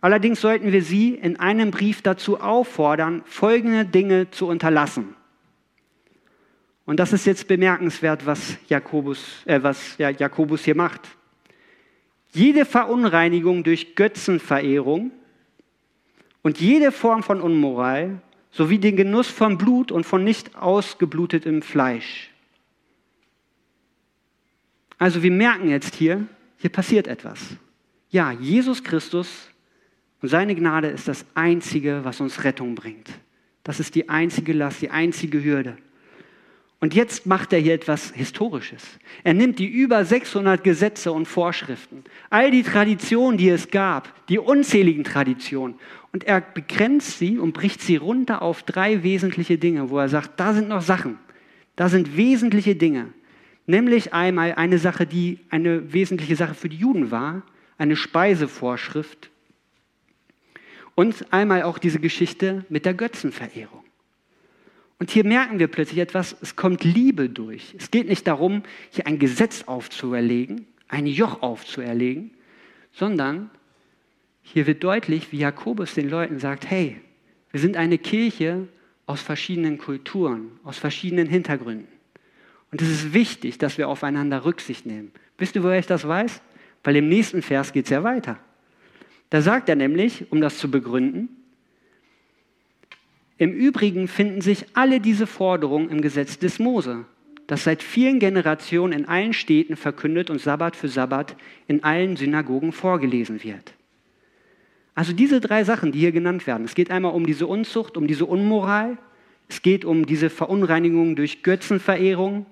allerdings 0.00 0.40
sollten 0.40 0.72
wir 0.72 0.82
sie 0.82 1.14
in 1.14 1.38
einem 1.38 1.70
Brief 1.70 2.02
dazu 2.02 2.40
auffordern, 2.40 3.22
folgende 3.26 3.84
Dinge 3.84 4.30
zu 4.30 4.46
unterlassen. 4.46 5.14
Und 6.90 6.96
das 6.96 7.12
ist 7.12 7.24
jetzt 7.24 7.46
bemerkenswert, 7.46 8.26
was 8.26 8.56
Jakobus, 8.66 9.44
äh, 9.44 9.62
was 9.62 9.96
ja, 9.96 10.10
Jakobus 10.10 10.64
hier 10.64 10.74
macht. 10.74 11.02
Jede 12.32 12.64
Verunreinigung 12.64 13.62
durch 13.62 13.94
Götzenverehrung 13.94 15.12
und 16.42 16.60
jede 16.60 16.90
Form 16.90 17.22
von 17.22 17.40
Unmoral 17.40 18.20
sowie 18.50 18.78
den 18.78 18.96
Genuss 18.96 19.28
von 19.28 19.56
Blut 19.56 19.92
und 19.92 20.02
von 20.02 20.24
nicht 20.24 20.56
ausgeblutetem 20.56 21.62
Fleisch. 21.62 22.32
Also 24.98 25.22
wir 25.22 25.30
merken 25.30 25.68
jetzt 25.68 25.94
hier, 25.94 26.26
hier 26.56 26.70
passiert 26.70 27.06
etwas. 27.06 27.38
Ja, 28.08 28.32
Jesus 28.32 28.82
Christus 28.82 29.48
und 30.20 30.28
seine 30.28 30.56
Gnade 30.56 30.88
ist 30.88 31.06
das 31.06 31.24
Einzige, 31.34 32.00
was 32.02 32.20
uns 32.20 32.42
Rettung 32.42 32.74
bringt. 32.74 33.10
Das 33.62 33.78
ist 33.78 33.94
die 33.94 34.08
einzige 34.08 34.52
Last, 34.54 34.82
die 34.82 34.90
einzige 34.90 35.44
Hürde. 35.44 35.76
Und 36.80 36.94
jetzt 36.94 37.26
macht 37.26 37.52
er 37.52 37.58
hier 37.58 37.74
etwas 37.74 38.10
Historisches. 38.14 38.82
Er 39.22 39.34
nimmt 39.34 39.58
die 39.58 39.68
über 39.68 40.02
600 40.02 40.64
Gesetze 40.64 41.12
und 41.12 41.26
Vorschriften, 41.26 42.04
all 42.30 42.50
die 42.50 42.62
Traditionen, 42.62 43.36
die 43.36 43.50
es 43.50 43.70
gab, 43.70 44.26
die 44.28 44.38
unzähligen 44.38 45.04
Traditionen, 45.04 45.78
und 46.12 46.24
er 46.24 46.40
begrenzt 46.40 47.18
sie 47.18 47.38
und 47.38 47.52
bricht 47.52 47.82
sie 47.82 47.96
runter 47.96 48.42
auf 48.42 48.62
drei 48.62 49.02
wesentliche 49.02 49.58
Dinge, 49.58 49.90
wo 49.90 49.98
er 49.98 50.08
sagt, 50.08 50.40
da 50.40 50.54
sind 50.54 50.68
noch 50.68 50.82
Sachen, 50.82 51.18
da 51.76 51.88
sind 51.88 52.16
wesentliche 52.16 52.74
Dinge. 52.74 53.12
Nämlich 53.66 54.12
einmal 54.12 54.54
eine 54.54 54.78
Sache, 54.78 55.06
die 55.06 55.38
eine 55.50 55.92
wesentliche 55.92 56.34
Sache 56.34 56.54
für 56.54 56.68
die 56.68 56.78
Juden 56.78 57.10
war, 57.10 57.42
eine 57.78 57.94
Speisevorschrift. 57.94 59.30
Und 60.96 61.32
einmal 61.32 61.62
auch 61.62 61.78
diese 61.78 62.00
Geschichte 62.00 62.64
mit 62.68 62.84
der 62.86 62.94
Götzenverehrung. 62.94 63.84
Und 65.00 65.10
hier 65.10 65.24
merken 65.24 65.58
wir 65.58 65.66
plötzlich 65.66 65.98
etwas, 65.98 66.36
es 66.42 66.56
kommt 66.56 66.84
Liebe 66.84 67.30
durch. 67.30 67.74
Es 67.78 67.90
geht 67.90 68.06
nicht 68.06 68.26
darum, 68.26 68.62
hier 68.90 69.06
ein 69.06 69.18
Gesetz 69.18 69.62
aufzuerlegen, 69.62 70.66
ein 70.88 71.06
Joch 71.06 71.40
aufzuerlegen, 71.40 72.32
sondern 72.92 73.50
hier 74.42 74.66
wird 74.66 74.84
deutlich, 74.84 75.32
wie 75.32 75.38
Jakobus 75.38 75.94
den 75.94 76.10
Leuten 76.10 76.38
sagt, 76.38 76.68
hey, 76.70 77.00
wir 77.50 77.60
sind 77.60 77.78
eine 77.78 77.96
Kirche 77.96 78.68
aus 79.06 79.22
verschiedenen 79.22 79.78
Kulturen, 79.78 80.50
aus 80.64 80.76
verschiedenen 80.76 81.26
Hintergründen. 81.26 81.88
Und 82.70 82.82
es 82.82 82.90
ist 82.90 83.14
wichtig, 83.14 83.56
dass 83.56 83.78
wir 83.78 83.88
aufeinander 83.88 84.44
Rücksicht 84.44 84.84
nehmen. 84.84 85.12
Wisst 85.38 85.56
ihr, 85.56 85.62
woher 85.62 85.78
ich 85.78 85.86
das 85.86 86.06
weiß? 86.06 86.42
Weil 86.84 86.96
im 86.96 87.08
nächsten 87.08 87.40
Vers 87.40 87.72
geht 87.72 87.86
es 87.86 87.90
ja 87.90 88.04
weiter. 88.04 88.38
Da 89.30 89.40
sagt 89.40 89.70
er 89.70 89.76
nämlich, 89.76 90.30
um 90.30 90.42
das 90.42 90.58
zu 90.58 90.70
begründen, 90.70 91.39
im 93.40 93.54
Übrigen 93.54 94.06
finden 94.06 94.42
sich 94.42 94.66
alle 94.74 95.00
diese 95.00 95.26
Forderungen 95.26 95.88
im 95.88 96.02
Gesetz 96.02 96.38
des 96.38 96.58
Mose, 96.58 97.06
das 97.46 97.64
seit 97.64 97.82
vielen 97.82 98.18
Generationen 98.18 98.92
in 98.92 99.06
allen 99.06 99.32
Städten 99.32 99.76
verkündet 99.76 100.28
und 100.28 100.42
Sabbat 100.42 100.76
für 100.76 100.88
Sabbat 100.88 101.34
in 101.66 101.82
allen 101.82 102.16
Synagogen 102.16 102.70
vorgelesen 102.70 103.42
wird. 103.42 103.72
Also 104.94 105.14
diese 105.14 105.40
drei 105.40 105.64
Sachen, 105.64 105.90
die 105.90 106.00
hier 106.00 106.12
genannt 106.12 106.46
werden. 106.46 106.66
Es 106.66 106.74
geht 106.74 106.90
einmal 106.90 107.14
um 107.14 107.24
diese 107.24 107.46
Unzucht, 107.46 107.96
um 107.96 108.06
diese 108.06 108.26
Unmoral, 108.26 108.98
es 109.48 109.62
geht 109.62 109.86
um 109.86 110.04
diese 110.04 110.28
Verunreinigung 110.28 111.16
durch 111.16 111.42
Götzenverehrung 111.42 112.44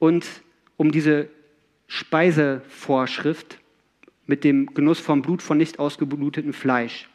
und 0.00 0.26
um 0.76 0.90
diese 0.90 1.28
Speisevorschrift 1.86 3.60
mit 4.26 4.42
dem 4.42 4.74
Genuss 4.74 4.98
vom 4.98 5.22
Blut 5.22 5.42
von 5.42 5.58
nicht 5.58 5.78
ausgeblutetem 5.78 6.54
Fleisch. 6.54 7.08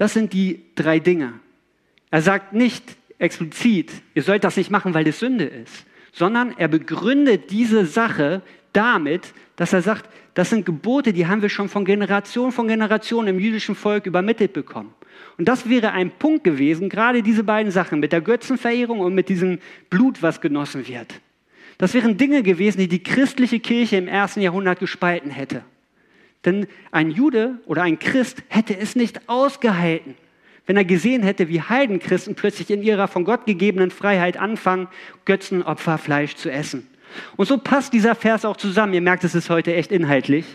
Das 0.00 0.14
sind 0.14 0.32
die 0.32 0.62
drei 0.76 0.98
Dinge. 0.98 1.34
Er 2.10 2.22
sagt 2.22 2.54
nicht 2.54 2.96
explizit, 3.18 3.92
ihr 4.14 4.22
sollt 4.22 4.44
das 4.44 4.56
nicht 4.56 4.70
machen, 4.70 4.94
weil 4.94 5.04
das 5.04 5.18
Sünde 5.18 5.44
ist, 5.44 5.84
sondern 6.10 6.54
er 6.56 6.68
begründet 6.68 7.50
diese 7.50 7.84
Sache 7.84 8.40
damit, 8.72 9.34
dass 9.56 9.74
er 9.74 9.82
sagt, 9.82 10.08
das 10.32 10.48
sind 10.48 10.64
Gebote, 10.64 11.12
die 11.12 11.26
haben 11.26 11.42
wir 11.42 11.50
schon 11.50 11.68
von 11.68 11.84
Generation 11.84 12.50
von 12.50 12.66
Generation 12.66 13.26
im 13.26 13.38
jüdischen 13.38 13.74
Volk 13.74 14.06
übermittelt 14.06 14.54
bekommen. 14.54 14.94
Und 15.36 15.48
das 15.48 15.68
wäre 15.68 15.92
ein 15.92 16.10
Punkt 16.12 16.44
gewesen, 16.44 16.88
gerade 16.88 17.22
diese 17.22 17.44
beiden 17.44 17.70
Sachen 17.70 18.00
mit 18.00 18.12
der 18.12 18.22
Götzenverehrung 18.22 19.00
und 19.00 19.14
mit 19.14 19.28
diesem 19.28 19.58
Blut, 19.90 20.22
was 20.22 20.40
genossen 20.40 20.88
wird. 20.88 21.20
Das 21.76 21.92
wären 21.92 22.16
Dinge 22.16 22.42
gewesen, 22.42 22.78
die 22.78 22.88
die 22.88 23.02
christliche 23.02 23.60
Kirche 23.60 23.96
im 23.96 24.08
ersten 24.08 24.40
Jahrhundert 24.40 24.78
gespalten 24.78 25.30
hätte. 25.30 25.62
Denn 26.44 26.66
ein 26.90 27.10
Jude 27.10 27.58
oder 27.66 27.82
ein 27.82 27.98
Christ 27.98 28.42
hätte 28.48 28.76
es 28.76 28.96
nicht 28.96 29.28
ausgehalten, 29.28 30.14
wenn 30.66 30.76
er 30.76 30.84
gesehen 30.84 31.22
hätte, 31.22 31.48
wie 31.48 31.60
Heidenchristen 31.60 32.34
plötzlich 32.34 32.70
in 32.70 32.82
ihrer 32.82 33.08
von 33.08 33.24
Gott 33.24 33.44
gegebenen 33.46 33.90
Freiheit 33.90 34.38
anfangen, 34.38 34.88
Götzenopferfleisch 35.24 36.36
zu 36.36 36.50
essen. 36.50 36.86
Und 37.36 37.46
so 37.46 37.58
passt 37.58 37.92
dieser 37.92 38.14
Vers 38.14 38.44
auch 38.44 38.56
zusammen. 38.56 38.94
Ihr 38.94 39.00
merkt, 39.00 39.24
es 39.24 39.34
ist 39.34 39.50
heute 39.50 39.74
echt 39.74 39.92
inhaltlich. 39.92 40.46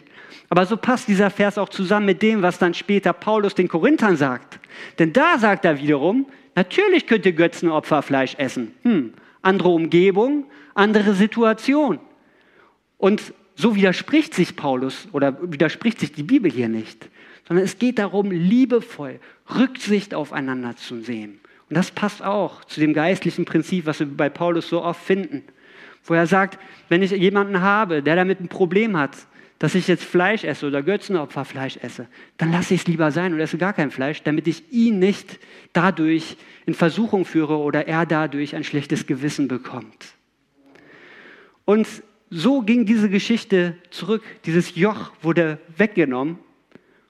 Aber 0.50 0.66
so 0.66 0.78
passt 0.78 1.08
dieser 1.08 1.30
Vers 1.30 1.58
auch 1.58 1.70
zusammen 1.70 2.06
mit 2.06 2.22
dem, 2.22 2.42
was 2.42 2.60
dann 2.60 2.74
später 2.74 3.14
Paulus 3.14 3.56
den 3.56 3.68
Korinthern 3.68 4.16
sagt. 4.16 4.60
Denn 5.00 5.12
da 5.12 5.38
sagt 5.38 5.66
er 5.66 5.80
wiederum, 5.80 6.28
natürlich 6.56 7.08
könnt 7.08 7.26
ihr 7.26 7.34
Götzenopferfleisch 7.34 8.36
essen. 8.38 8.74
Hm, 8.84 9.14
andere 9.42 9.70
Umgebung, 9.70 10.46
andere 10.74 11.14
Situation. 11.14 12.00
Und 12.98 13.34
so 13.56 13.76
widerspricht 13.76 14.34
sich 14.34 14.56
Paulus 14.56 15.08
oder 15.12 15.38
widerspricht 15.52 16.00
sich 16.00 16.12
die 16.12 16.24
Bibel 16.24 16.52
hier 16.52 16.70
nicht, 16.70 17.10
sondern 17.48 17.66
es 17.66 17.80
geht 17.80 18.00
darum, 18.00 18.32
liebevoll 18.32 19.20
Rücksicht 19.56 20.14
aufeinander 20.14 20.76
zu 20.76 21.02
sehen. 21.02 21.40
Und 21.70 21.78
das 21.78 21.92
passt 21.92 22.22
auch 22.22 22.64
zu 22.66 22.80
dem 22.80 22.94
geistlichen 22.94 23.46
Prinzip, 23.46 23.86
was 23.86 24.00
wir 24.00 24.08
bei 24.08 24.30
Paulus 24.30 24.70
so 24.70 24.84
oft 24.84 25.02
finden, 25.02 25.44
wo 26.04 26.14
er 26.14 26.28
sagt, 26.28 26.60
wenn 26.90 27.02
ich 27.02 27.12
jemanden 27.12 27.62
habe, 27.62 28.04
der 28.04 28.16
damit 28.16 28.40
ein 28.40 28.50
Problem 28.50 28.98
hat, 28.98 29.16
dass 29.58 29.74
ich 29.74 29.88
jetzt 29.88 30.04
Fleisch 30.04 30.44
esse 30.44 30.68
oder 30.68 30.84
Götzenopferfleisch 30.84 31.78
esse, 31.78 32.08
dann 32.38 32.52
lasse 32.52 32.74
ich 32.74 32.82
es 32.82 32.88
lieber 32.88 33.12
sein 33.12 33.34
und 33.34 33.40
esse 33.40 33.58
gar 33.58 33.74
kein 33.74 33.90
Fleisch, 33.90 34.22
damit 34.22 34.48
ich 34.48 34.72
ihn 34.72 35.00
nicht 35.00 35.40
dadurch 35.72 36.38
in 36.66 36.74
Versuchung 36.74 37.26
führe 37.26 37.58
oder 37.58 37.88
er 37.88 38.06
dadurch 38.06 38.56
ein 38.56 38.64
schlechtes 38.64 39.08
Gewissen 39.08 39.48
bekommt. 39.48 40.14
Und 41.64 41.88
so 42.30 42.62
ging 42.62 42.86
diese 42.86 43.10
Geschichte 43.10 43.76
zurück. 43.92 44.24
Dieses 44.46 44.76
Joch 44.76 45.12
wurde 45.22 45.60
weggenommen 45.78 46.40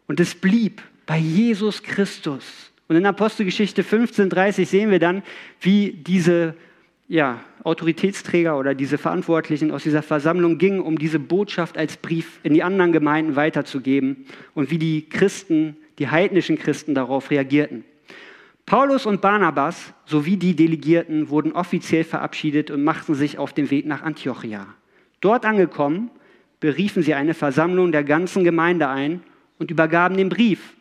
und 0.08 0.20
es 0.20 0.36
blieb 0.36 0.82
bei 1.06 1.18
Jesus 1.18 1.84
Christus. 1.84 2.72
Und 2.88 2.96
in 2.96 3.06
Apostelgeschichte 3.06 3.84
15:30 3.84 4.66
sehen 4.66 4.92
wir 4.92 5.00
dann, 5.00 5.24
wie 5.62 5.92
diese 5.92 6.56
ja, 7.08 7.44
Autoritätsträger 7.64 8.58
oder 8.58 8.74
diese 8.74 8.98
Verantwortlichen 8.98 9.72
aus 9.72 9.84
dieser 9.84 10.02
Versammlung 10.02 10.58
gingen, 10.58 10.80
um 10.80 10.98
diese 10.98 11.20
Botschaft 11.20 11.78
als 11.78 11.98
Brief 11.98 12.40
in 12.44 12.54
die 12.54 12.64
anderen 12.64 12.92
Gemeinden 12.92 13.36
weiterzugeben 13.36 14.26
und 14.54 14.72
wie 14.72 14.80
die 14.80 15.08
Christen, 15.08 15.78
die 16.00 16.10
heidnischen 16.10 16.58
Christen 16.58 16.96
darauf 16.96 17.30
reagierten. 17.30 17.84
Paulus 18.66 19.06
und 19.06 19.22
Barnabas 19.22 19.94
sowie 20.06 20.38
die 20.38 20.56
Delegierten 20.56 21.30
wurden 21.30 21.52
offiziell 21.52 22.04
verabschiedet 22.04 22.72
und 22.72 22.84
machten 22.84 23.14
sich 23.14 23.38
auf 23.38 23.54
den 23.54 23.70
Weg 23.70 23.86
nach 23.86 24.02
Antiochia. 24.02 24.66
Dort 25.26 25.44
angekommen, 25.44 26.12
beriefen 26.60 27.02
sie 27.02 27.16
eine 27.16 27.34
Versammlung 27.34 27.92
der 27.92 28.04
ganzen 28.04 28.44
Gemeinde 28.44 28.90
ein 28.90 29.24
und 29.58 29.72
übergaben 29.72 30.18
den 30.18 30.30
Brief. 30.30 30.76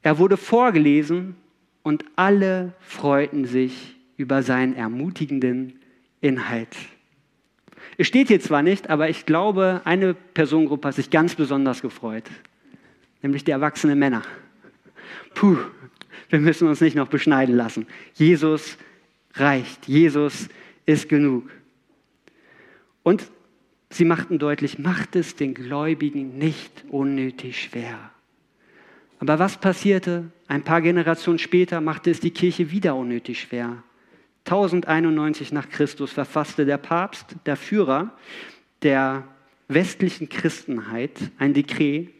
Er 0.00 0.18
wurde 0.18 0.38
vorgelesen 0.38 1.36
und 1.82 2.06
alle 2.16 2.72
freuten 2.80 3.44
sich 3.44 3.94
über 4.16 4.42
seinen 4.42 4.74
ermutigenden 4.74 5.78
Inhalt. 6.22 6.74
Es 7.98 8.06
steht 8.06 8.28
hier 8.28 8.40
zwar 8.40 8.62
nicht, 8.62 8.88
aber 8.88 9.10
ich 9.10 9.26
glaube, 9.26 9.82
eine 9.84 10.14
Personengruppe 10.14 10.88
hat 10.88 10.94
sich 10.94 11.10
ganz 11.10 11.34
besonders 11.34 11.82
gefreut, 11.82 12.24
nämlich 13.20 13.44
die 13.44 13.50
erwachsenen 13.50 13.98
Männer. 13.98 14.22
Puh, 15.34 15.58
wir 16.30 16.40
müssen 16.40 16.68
uns 16.68 16.80
nicht 16.80 16.96
noch 16.96 17.08
beschneiden 17.08 17.54
lassen. 17.54 17.86
Jesus 18.14 18.78
reicht, 19.34 19.88
Jesus 19.88 20.48
ist 20.86 21.10
genug. 21.10 21.50
Und 23.04 23.30
sie 23.90 24.04
machten 24.04 24.40
deutlich, 24.40 24.80
macht 24.80 25.14
es 25.14 25.36
den 25.36 25.54
Gläubigen 25.54 26.36
nicht 26.36 26.84
unnötig 26.88 27.62
schwer. 27.62 28.10
Aber 29.20 29.38
was 29.38 29.58
passierte? 29.58 30.32
Ein 30.48 30.64
paar 30.64 30.82
Generationen 30.82 31.38
später 31.38 31.80
machte 31.80 32.10
es 32.10 32.18
die 32.18 32.32
Kirche 32.32 32.72
wieder 32.72 32.96
unnötig 32.96 33.40
schwer. 33.40 33.84
1091 34.46 35.52
nach 35.52 35.68
Christus 35.68 36.12
verfasste 36.12 36.66
der 36.66 36.78
Papst, 36.78 37.36
der 37.46 37.56
Führer 37.56 38.12
der 38.82 39.24
westlichen 39.68 40.28
Christenheit, 40.28 41.30
ein 41.38 41.54
Dekret, 41.54 42.10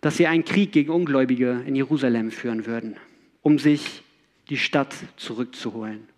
dass 0.00 0.16
sie 0.16 0.26
einen 0.26 0.44
Krieg 0.44 0.72
gegen 0.72 0.90
Ungläubige 0.90 1.62
in 1.66 1.74
Jerusalem 1.74 2.30
führen 2.30 2.66
würden, 2.66 2.96
um 3.42 3.58
sich 3.58 4.02
die 4.50 4.58
Stadt 4.58 4.94
zurückzuholen. 5.16 6.08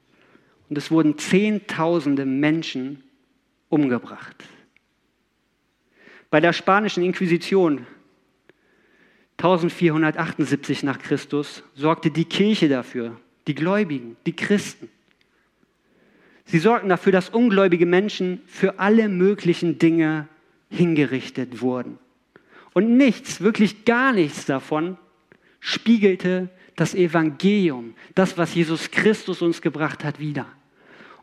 Und 0.69 0.79
es 0.79 0.91
wurden 0.91 1.19
Zehntausende 1.19 2.27
Menschen 2.27 3.03
umgebracht. 3.71 4.45
Bei 6.29 6.41
der 6.41 6.53
spanischen 6.53 7.03
Inquisition 7.03 7.87
1478 9.39 10.83
nach 10.83 10.99
Christus 10.99 11.62
sorgte 11.75 12.11
die 12.11 12.27
Kirche 12.27 12.68
dafür, 12.68 13.18
die 13.47 13.55
Gläubigen, 13.55 14.16
die 14.27 14.37
Christen. 14.37 14.91
Sie 16.45 16.59
sorgten 16.59 16.91
dafür, 16.91 17.12
dass 17.12 17.31
ungläubige 17.31 17.87
Menschen 17.87 18.43
für 18.47 18.79
alle 18.79 19.09
möglichen 19.09 19.79
Dinge 19.79 20.29
hingerichtet 20.68 21.62
wurden. 21.62 21.99
Und 22.75 22.97
nichts, 22.97 23.41
wirklich 23.41 23.85
gar 23.85 24.12
nichts 24.12 24.45
davon 24.45 24.99
spiegelte 25.59 26.51
das 26.77 26.95
Evangelium, 26.95 27.95
das, 28.14 28.39
was 28.39 28.55
Jesus 28.55 28.91
Christus 28.91 29.43
uns 29.43 29.62
gebracht 29.62 30.05
hat, 30.05 30.18
wieder. 30.18 30.47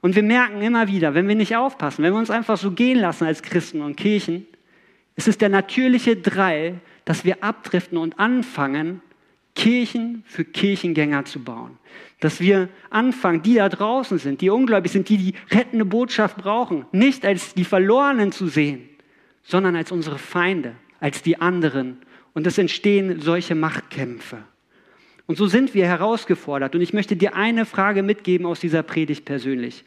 Und 0.01 0.15
wir 0.15 0.23
merken 0.23 0.61
immer 0.61 0.87
wieder, 0.87 1.13
wenn 1.13 1.27
wir 1.27 1.35
nicht 1.35 1.55
aufpassen, 1.55 2.03
wenn 2.03 2.13
wir 2.13 2.19
uns 2.19 2.29
einfach 2.29 2.57
so 2.57 2.71
gehen 2.71 2.99
lassen 2.99 3.25
als 3.25 3.41
Christen 3.41 3.81
und 3.81 3.95
Kirchen, 3.95 4.45
es 5.15 5.27
ist 5.27 5.41
der 5.41 5.49
natürliche 5.49 6.15
Drall, 6.15 6.79
dass 7.05 7.25
wir 7.25 7.43
abdriften 7.43 7.97
und 7.97 8.19
anfangen, 8.19 9.01
Kirchen 9.55 10.23
für 10.27 10.45
Kirchengänger 10.45 11.25
zu 11.25 11.43
bauen. 11.43 11.79
Dass 12.19 12.39
wir 12.39 12.69
anfangen, 12.91 13.41
die 13.41 13.55
da 13.55 13.69
draußen 13.69 14.19
sind, 14.19 14.41
die 14.41 14.51
ungläubig 14.51 14.91
sind, 14.91 15.09
die 15.09 15.17
die 15.17 15.33
rettende 15.49 15.83
Botschaft 15.83 16.37
brauchen, 16.37 16.85
nicht 16.91 17.25
als 17.25 17.55
die 17.55 17.65
Verlorenen 17.65 18.31
zu 18.31 18.47
sehen, 18.47 18.87
sondern 19.41 19.75
als 19.75 19.91
unsere 19.91 20.19
Feinde, 20.19 20.75
als 20.99 21.23
die 21.23 21.41
anderen. 21.41 21.97
Und 22.33 22.45
es 22.45 22.59
entstehen 22.59 23.19
solche 23.19 23.55
Machtkämpfe. 23.55 24.43
Und 25.27 25.37
so 25.37 25.45
sind 25.45 25.73
wir 25.73 25.85
herausgefordert. 25.85 26.73
Und 26.73 26.81
ich 26.81 26.93
möchte 26.93 27.17
dir 27.17 27.35
eine 27.35 27.65
Frage 27.65 28.01
mitgeben 28.01 28.47
aus 28.47 28.61
dieser 28.61 28.81
Predigt 28.81 29.25
persönlich. 29.25 29.83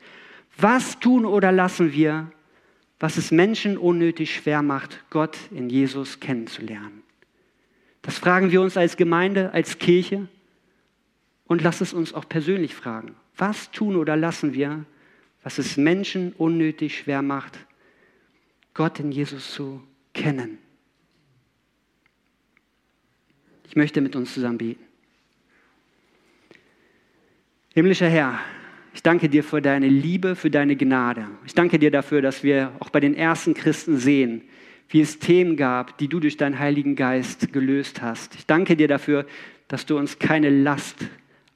Was 0.58 1.00
tun 1.00 1.24
oder 1.24 1.50
lassen 1.50 1.92
wir, 1.92 2.30
was 3.00 3.16
es 3.16 3.30
Menschen 3.30 3.78
unnötig 3.78 4.34
schwer 4.34 4.62
macht, 4.62 5.02
Gott 5.08 5.38
in 5.50 5.70
Jesus 5.70 6.20
kennenzulernen? 6.20 7.02
Das 8.02 8.18
fragen 8.18 8.50
wir 8.50 8.60
uns 8.60 8.76
als 8.76 8.98
Gemeinde, 8.98 9.52
als 9.52 9.78
Kirche 9.78 10.28
und 11.46 11.62
lass 11.62 11.80
es 11.80 11.94
uns 11.94 12.12
auch 12.12 12.28
persönlich 12.28 12.74
fragen. 12.74 13.14
Was 13.36 13.70
tun 13.70 13.96
oder 13.96 14.16
lassen 14.16 14.52
wir, 14.52 14.84
was 15.42 15.56
es 15.56 15.78
Menschen 15.78 16.34
unnötig 16.34 16.98
schwer 16.98 17.22
macht, 17.22 17.58
Gott 18.74 19.00
in 19.00 19.10
Jesus 19.10 19.52
zu 19.52 19.82
kennen? 20.12 20.58
Ich 23.66 23.76
möchte 23.76 24.02
mit 24.02 24.16
uns 24.16 24.34
zusammen 24.34 24.58
beten. 24.58 24.89
Himmlischer 27.72 28.08
Herr, 28.08 28.40
ich 28.92 29.04
danke 29.04 29.28
dir 29.28 29.44
für 29.44 29.62
deine 29.62 29.86
Liebe, 29.86 30.34
für 30.34 30.50
deine 30.50 30.74
Gnade. 30.74 31.28
Ich 31.46 31.54
danke 31.54 31.78
dir 31.78 31.92
dafür, 31.92 32.20
dass 32.20 32.42
wir 32.42 32.72
auch 32.80 32.90
bei 32.90 32.98
den 32.98 33.14
ersten 33.14 33.54
Christen 33.54 33.96
sehen, 33.96 34.42
wie 34.88 35.00
es 35.00 35.20
Themen 35.20 35.56
gab, 35.56 35.96
die 35.98 36.08
du 36.08 36.18
durch 36.18 36.36
deinen 36.36 36.58
Heiligen 36.58 36.96
Geist 36.96 37.52
gelöst 37.52 38.02
hast. 38.02 38.34
Ich 38.34 38.44
danke 38.44 38.74
dir 38.74 38.88
dafür, 38.88 39.24
dass 39.68 39.86
du 39.86 39.96
uns 39.96 40.18
keine 40.18 40.50
Last 40.50 40.96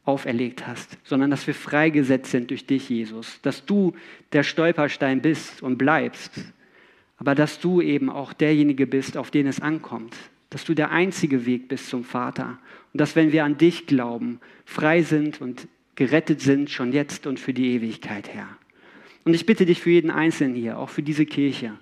auferlegt 0.05 0.69
hast, 0.69 0.99
sondern 1.03 1.33
dass 1.33 1.49
wir 1.49 1.55
freigesetzt 1.55 2.31
sind 2.31 2.51
durch 2.51 2.65
dich, 2.65 2.89
Jesus. 2.89 3.41
Dass 3.43 3.67
du 3.67 3.93
der 4.33 4.45
Stolperstein 4.45 5.21
bist 5.21 5.65
und 5.65 5.79
bleibst, 5.79 6.31
aber 7.17 7.35
dass 7.35 7.59
du 7.59 7.81
eben 7.81 8.09
auch 8.09 8.33
derjenige 8.33 8.87
bist, 8.87 9.17
auf 9.17 9.33
den 9.33 9.49
es 9.49 9.61
ankommt. 9.61 10.15
Dass 10.51 10.65
du 10.65 10.75
der 10.75 10.93
einzige 10.93 11.45
Weg 11.45 11.67
bist 11.67 11.89
zum 11.89 12.05
Vater. 12.05 12.61
Und 12.93 13.01
dass, 13.01 13.17
wenn 13.17 13.33
wir 13.33 13.45
an 13.45 13.59
dich 13.59 13.89
glauben, 13.89 14.39
frei 14.65 15.03
sind 15.03 15.41
und 15.41 15.67
gerettet 15.95 16.41
sind, 16.41 16.71
schon 16.71 16.93
jetzt 16.93 17.27
und 17.27 17.39
für 17.39 17.53
die 17.53 17.75
Ewigkeit, 17.75 18.29
Herr. 18.29 18.49
Und 19.25 19.35
ich 19.35 19.47
bitte 19.47 19.67
dich 19.67 19.81
für 19.81 19.91
jeden 19.91 20.11
Einzelnen 20.11 20.55
hier, 20.55 20.79
auch 20.79 20.91
für 20.91 21.03
diese 21.03 21.27
Kirche, 21.27 21.73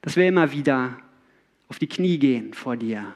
dass 0.00 0.16
wir 0.16 0.26
immer 0.26 0.52
wieder 0.52 0.98
auf 1.68 1.78
die 1.78 1.86
Knie 1.86 2.18
gehen 2.18 2.54
vor 2.54 2.76
dir, 2.76 3.14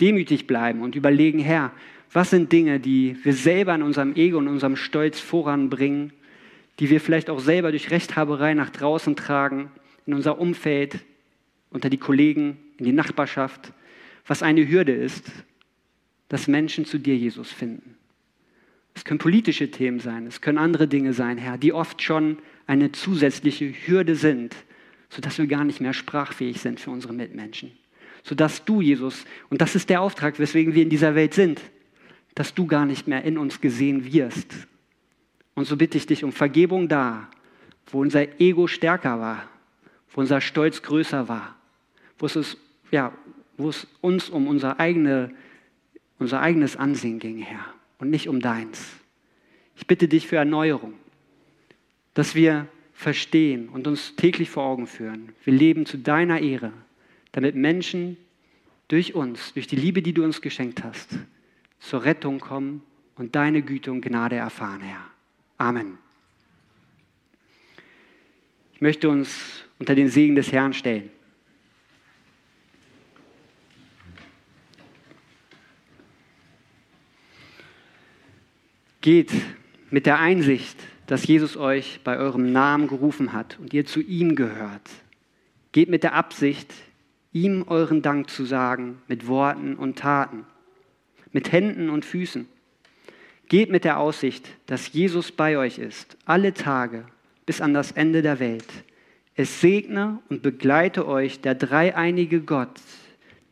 demütig 0.00 0.46
bleiben 0.46 0.82
und 0.82 0.94
überlegen, 0.94 1.38
Herr, 1.38 1.72
was 2.12 2.30
sind 2.30 2.52
Dinge, 2.52 2.80
die 2.80 3.16
wir 3.22 3.32
selber 3.32 3.74
in 3.74 3.82
unserem 3.82 4.14
Ego 4.14 4.38
und 4.38 4.48
unserem 4.48 4.76
Stolz 4.76 5.20
voranbringen, 5.20 6.12
die 6.78 6.90
wir 6.90 7.00
vielleicht 7.00 7.28
auch 7.28 7.40
selber 7.40 7.70
durch 7.70 7.90
Rechthaberei 7.90 8.54
nach 8.54 8.70
draußen 8.70 9.16
tragen, 9.16 9.70
in 10.06 10.14
unser 10.14 10.38
Umfeld, 10.38 11.00
unter 11.70 11.90
die 11.90 11.98
Kollegen, 11.98 12.56
in 12.78 12.86
die 12.86 12.92
Nachbarschaft, 12.92 13.72
was 14.26 14.42
eine 14.42 14.66
Hürde 14.68 14.92
ist, 14.92 15.30
dass 16.28 16.48
Menschen 16.48 16.84
zu 16.84 16.98
dir, 16.98 17.16
Jesus, 17.16 17.50
finden. 17.50 17.97
Es 18.98 19.04
können 19.04 19.20
politische 19.20 19.70
Themen 19.70 20.00
sein, 20.00 20.26
es 20.26 20.40
können 20.40 20.58
andere 20.58 20.88
Dinge 20.88 21.12
sein, 21.12 21.38
Herr, 21.38 21.56
die 21.56 21.72
oft 21.72 22.02
schon 22.02 22.38
eine 22.66 22.90
zusätzliche 22.90 23.72
Hürde 23.86 24.16
sind, 24.16 24.56
sodass 25.08 25.38
wir 25.38 25.46
gar 25.46 25.62
nicht 25.62 25.80
mehr 25.80 25.92
sprachfähig 25.92 26.60
sind 26.60 26.80
für 26.80 26.90
unsere 26.90 27.12
Mitmenschen. 27.12 27.70
Sodass 28.24 28.64
du, 28.64 28.80
Jesus, 28.80 29.24
und 29.50 29.60
das 29.60 29.76
ist 29.76 29.88
der 29.88 30.00
Auftrag, 30.00 30.40
weswegen 30.40 30.74
wir 30.74 30.82
in 30.82 30.90
dieser 30.90 31.14
Welt 31.14 31.32
sind, 31.32 31.60
dass 32.34 32.54
du 32.54 32.66
gar 32.66 32.86
nicht 32.86 33.06
mehr 33.06 33.22
in 33.22 33.38
uns 33.38 33.60
gesehen 33.60 34.04
wirst. 34.12 34.52
Und 35.54 35.66
so 35.66 35.76
bitte 35.76 35.96
ich 35.96 36.06
dich 36.06 36.24
um 36.24 36.32
Vergebung 36.32 36.88
da, 36.88 37.30
wo 37.92 38.00
unser 38.00 38.40
Ego 38.40 38.66
stärker 38.66 39.20
war, 39.20 39.48
wo 40.10 40.22
unser 40.22 40.40
Stolz 40.40 40.82
größer 40.82 41.28
war, 41.28 41.54
wo 42.18 42.26
es, 42.26 42.56
ja, 42.90 43.12
wo 43.58 43.68
es 43.68 43.86
uns 44.00 44.28
um 44.28 44.48
unser, 44.48 44.80
eigene, 44.80 45.30
unser 46.18 46.40
eigenes 46.40 46.74
Ansehen 46.74 47.20
ging, 47.20 47.38
Herr, 47.38 47.77
und 47.98 48.10
nicht 48.10 48.28
um 48.28 48.40
deins. 48.40 48.96
Ich 49.76 49.86
bitte 49.86 50.08
dich 50.08 50.26
für 50.26 50.36
Erneuerung, 50.36 50.94
dass 52.14 52.34
wir 52.34 52.66
verstehen 52.92 53.68
und 53.68 53.86
uns 53.86 54.16
täglich 54.16 54.50
vor 54.50 54.64
Augen 54.64 54.86
führen. 54.86 55.32
Wir 55.44 55.52
leben 55.52 55.86
zu 55.86 55.98
deiner 55.98 56.40
Ehre, 56.40 56.72
damit 57.32 57.54
Menschen 57.54 58.16
durch 58.88 59.14
uns, 59.14 59.52
durch 59.52 59.66
die 59.66 59.76
Liebe, 59.76 60.02
die 60.02 60.12
du 60.12 60.24
uns 60.24 60.40
geschenkt 60.40 60.82
hast, 60.82 61.10
zur 61.78 62.04
Rettung 62.04 62.40
kommen 62.40 62.82
und 63.16 63.36
deine 63.36 63.62
Güte 63.62 63.92
und 63.92 64.00
Gnade 64.00 64.36
erfahren, 64.36 64.80
Herr. 64.80 65.04
Amen. 65.58 65.98
Ich 68.74 68.80
möchte 68.80 69.08
uns 69.08 69.64
unter 69.78 69.94
den 69.94 70.08
Segen 70.08 70.34
des 70.34 70.52
Herrn 70.52 70.72
stellen. 70.72 71.10
Geht 79.00 79.32
mit 79.90 80.06
der 80.06 80.18
Einsicht, 80.18 80.76
dass 81.06 81.26
Jesus 81.26 81.56
euch 81.56 82.00
bei 82.04 82.18
eurem 82.18 82.52
Namen 82.52 82.88
gerufen 82.88 83.32
hat 83.32 83.58
und 83.60 83.72
ihr 83.72 83.86
zu 83.86 84.00
ihm 84.00 84.34
gehört. 84.34 84.88
Geht 85.72 85.88
mit 85.88 86.02
der 86.02 86.14
Absicht, 86.14 86.74
ihm 87.32 87.64
euren 87.66 88.02
Dank 88.02 88.28
zu 88.28 88.44
sagen 88.44 89.00
mit 89.06 89.26
Worten 89.26 89.76
und 89.76 89.98
Taten, 89.98 90.44
mit 91.32 91.52
Händen 91.52 91.90
und 91.90 92.04
Füßen. 92.04 92.48
Geht 93.48 93.70
mit 93.70 93.84
der 93.84 93.98
Aussicht, 93.98 94.48
dass 94.66 94.92
Jesus 94.92 95.32
bei 95.32 95.56
euch 95.56 95.78
ist, 95.78 96.16
alle 96.26 96.52
Tage 96.52 97.06
bis 97.46 97.60
an 97.60 97.72
das 97.72 97.92
Ende 97.92 98.20
der 98.20 98.40
Welt. 98.40 98.66
Es 99.34 99.60
segne 99.60 100.18
und 100.28 100.42
begleite 100.42 101.06
euch 101.06 101.40
der 101.40 101.54
dreieinige 101.54 102.40
Gott, 102.40 102.80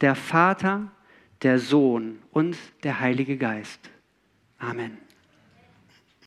der 0.00 0.14
Vater, 0.14 0.90
der 1.42 1.58
Sohn 1.58 2.18
und 2.32 2.56
der 2.82 3.00
Heilige 3.00 3.36
Geist. 3.36 3.80
Amen. 4.58 5.05